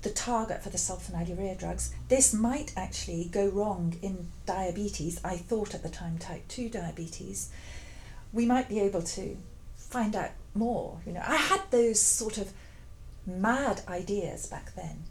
the 0.02 0.10
target 0.10 0.62
for 0.62 0.70
the 0.70 0.78
sulfonylurea 0.78 1.58
drugs. 1.58 1.92
This 2.08 2.32
might 2.32 2.72
actually 2.76 3.28
go 3.30 3.48
wrong 3.48 3.96
in 4.00 4.28
diabetes. 4.46 5.20
I 5.24 5.36
thought 5.36 5.74
at 5.74 5.82
the 5.82 5.88
time 5.88 6.18
type 6.18 6.46
2 6.48 6.68
diabetes. 6.68 7.50
We 8.32 8.46
might 8.46 8.68
be 8.68 8.80
able 8.80 9.02
to 9.02 9.36
find 9.76 10.14
out 10.14 10.30
more. 10.54 11.00
You 11.04 11.12
know, 11.12 11.22
I 11.26 11.36
had 11.36 11.62
those 11.70 12.00
sort 12.00 12.38
of 12.38 12.52
mad 13.26 13.82
ideas 13.88 14.46
back 14.46 14.74
then. 14.74 15.04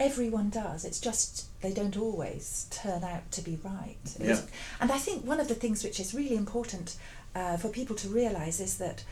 Everyone 0.00 0.48
does. 0.50 0.84
It's 0.84 0.98
just 1.00 1.46
they 1.60 1.72
don't 1.72 1.96
always 1.96 2.66
turn 2.70 3.04
out 3.04 3.30
to 3.32 3.42
be 3.42 3.58
right. 3.62 3.96
Was- 4.02 4.16
Yeah. 4.20 4.40
And 4.80 4.90
I 4.90 4.98
think 4.98 5.24
one 5.24 5.38
of 5.40 5.48
the 5.48 5.54
things 5.54 5.84
which 5.84 6.00
is 6.00 6.14
really 6.14 6.34
important 6.36 6.96
uh, 7.34 7.56
for 7.58 7.68
people 7.68 7.94
to 7.96 8.08
realise 8.08 8.58
is 8.60 8.78
that 8.78 9.04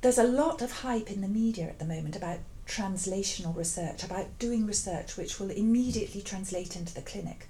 there's 0.00 0.18
a 0.18 0.24
lot 0.24 0.62
of 0.62 0.72
hype 0.72 1.10
in 1.10 1.20
the 1.20 1.28
media 1.28 1.66
at 1.66 1.78
the 1.78 1.84
moment 1.84 2.16
about 2.16 2.38
translational 2.66 3.54
research, 3.56 4.02
about 4.02 4.38
doing 4.38 4.66
research 4.66 5.16
which 5.16 5.38
will 5.38 5.50
immediately 5.50 6.22
translate 6.22 6.76
into 6.76 6.94
the 6.94 7.02
clinic, 7.02 7.46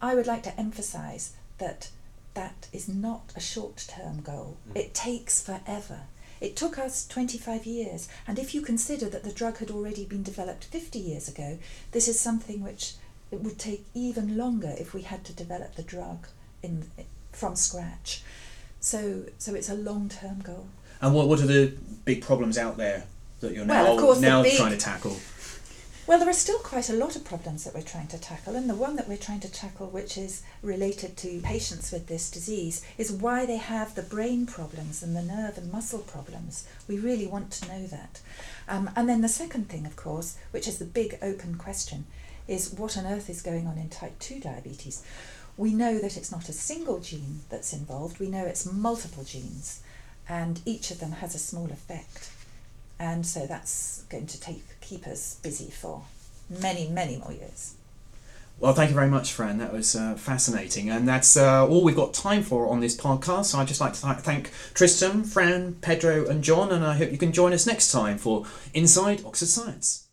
I 0.00 0.14
would 0.16 0.26
like 0.26 0.42
to 0.44 0.60
emphasise 0.60 1.32
that 1.58 1.90
that 2.34 2.66
is 2.72 2.88
not 2.88 3.32
a 3.36 3.40
short 3.40 3.86
term 3.88 4.20
goal. 4.20 4.56
Mm. 4.68 4.76
It 4.80 4.94
takes 4.94 5.40
forever. 5.42 6.00
It 6.42 6.56
took 6.56 6.76
us 6.76 7.06
25 7.06 7.66
years, 7.66 8.08
and 8.26 8.36
if 8.36 8.52
you 8.52 8.62
consider 8.62 9.08
that 9.08 9.22
the 9.22 9.30
drug 9.30 9.58
had 9.58 9.70
already 9.70 10.04
been 10.04 10.24
developed 10.24 10.64
50 10.64 10.98
years 10.98 11.28
ago, 11.28 11.58
this 11.92 12.08
is 12.08 12.18
something 12.18 12.64
which 12.64 12.94
it 13.30 13.40
would 13.42 13.60
take 13.60 13.84
even 13.94 14.36
longer 14.36 14.74
if 14.76 14.92
we 14.92 15.02
had 15.02 15.24
to 15.26 15.32
develop 15.32 15.76
the 15.76 15.84
drug 15.84 16.26
in, 16.60 16.90
from 17.30 17.54
scratch. 17.54 18.24
So, 18.80 19.26
so 19.38 19.54
it's 19.54 19.70
a 19.70 19.74
long 19.74 20.08
term 20.08 20.40
goal. 20.40 20.66
And 21.00 21.14
what, 21.14 21.28
what 21.28 21.40
are 21.40 21.46
the 21.46 21.74
big 22.04 22.22
problems 22.22 22.58
out 22.58 22.76
there 22.76 23.04
that 23.38 23.54
you're 23.54 23.64
now, 23.64 23.94
Well, 23.94 24.20
now 24.20 24.42
big- 24.42 24.56
trying 24.56 24.72
to 24.72 24.78
tackle? 24.78 25.16
Well, 26.04 26.18
there 26.18 26.28
are 26.28 26.32
still 26.32 26.58
quite 26.58 26.90
a 26.90 26.94
lot 26.94 27.14
of 27.14 27.24
problems 27.24 27.62
that 27.62 27.74
we're 27.74 27.82
trying 27.82 28.08
to 28.08 28.18
tackle, 28.18 28.56
and 28.56 28.68
the 28.68 28.74
one 28.74 28.96
that 28.96 29.08
we're 29.08 29.16
trying 29.16 29.38
to 29.38 29.52
tackle, 29.52 29.86
which 29.86 30.18
is 30.18 30.42
related 30.60 31.16
to 31.18 31.40
patients 31.42 31.92
with 31.92 32.08
this 32.08 32.28
disease, 32.28 32.84
is 32.98 33.12
why 33.12 33.46
they 33.46 33.58
have 33.58 33.94
the 33.94 34.02
brain 34.02 34.44
problems 34.44 35.00
and 35.04 35.14
the 35.14 35.22
nerve 35.22 35.56
and 35.58 35.70
muscle 35.70 36.00
problems. 36.00 36.66
We 36.88 36.98
really 36.98 37.28
want 37.28 37.52
to 37.52 37.68
know 37.68 37.86
that. 37.86 38.20
Um, 38.68 38.90
and 38.96 39.08
then 39.08 39.20
the 39.20 39.28
second 39.28 39.68
thing, 39.68 39.86
of 39.86 39.94
course, 39.94 40.36
which 40.50 40.66
is 40.66 40.78
the 40.78 40.84
big 40.86 41.18
open 41.22 41.54
question, 41.54 42.06
is 42.48 42.72
what 42.72 42.98
on 42.98 43.06
earth 43.06 43.30
is 43.30 43.40
going 43.40 43.68
on 43.68 43.78
in 43.78 43.88
type 43.88 44.18
2 44.18 44.40
diabetes? 44.40 45.04
We 45.56 45.72
know 45.72 46.00
that 46.00 46.16
it's 46.16 46.32
not 46.32 46.48
a 46.48 46.52
single 46.52 46.98
gene 46.98 47.42
that's 47.48 47.72
involved, 47.72 48.18
we 48.18 48.26
know 48.26 48.44
it's 48.44 48.66
multiple 48.66 49.22
genes, 49.22 49.82
and 50.28 50.62
each 50.64 50.90
of 50.90 50.98
them 50.98 51.12
has 51.12 51.36
a 51.36 51.38
small 51.38 51.66
effect. 51.66 52.31
And 52.98 53.26
so 53.26 53.46
that's 53.46 54.04
going 54.08 54.26
to 54.26 54.40
take 54.40 54.62
keep 54.80 55.06
us 55.06 55.36
busy 55.42 55.70
for 55.70 56.04
many, 56.48 56.88
many 56.88 57.16
more 57.16 57.32
years. 57.32 57.74
Well, 58.58 58.74
thank 58.74 58.90
you 58.90 58.94
very 58.94 59.08
much, 59.08 59.32
Fran. 59.32 59.58
That 59.58 59.72
was 59.72 59.96
uh, 59.96 60.14
fascinating. 60.14 60.88
And 60.88 61.08
that's 61.08 61.36
uh, 61.36 61.66
all 61.66 61.82
we've 61.82 61.96
got 61.96 62.14
time 62.14 62.42
for 62.42 62.68
on 62.68 62.78
this 62.78 62.96
podcast. 62.96 63.46
So 63.46 63.58
I'd 63.58 63.66
just 63.66 63.80
like 63.80 63.94
to 63.94 64.02
th- 64.02 64.16
thank 64.18 64.52
Tristan, 64.72 65.24
Fran, 65.24 65.74
Pedro, 65.80 66.28
and 66.28 66.44
John. 66.44 66.70
And 66.70 66.84
I 66.84 66.96
hope 66.96 67.10
you 67.10 67.18
can 67.18 67.32
join 67.32 67.52
us 67.52 67.66
next 67.66 67.90
time 67.90 68.18
for 68.18 68.46
Inside 68.72 69.24
Oxford 69.24 69.48
Science. 69.48 70.06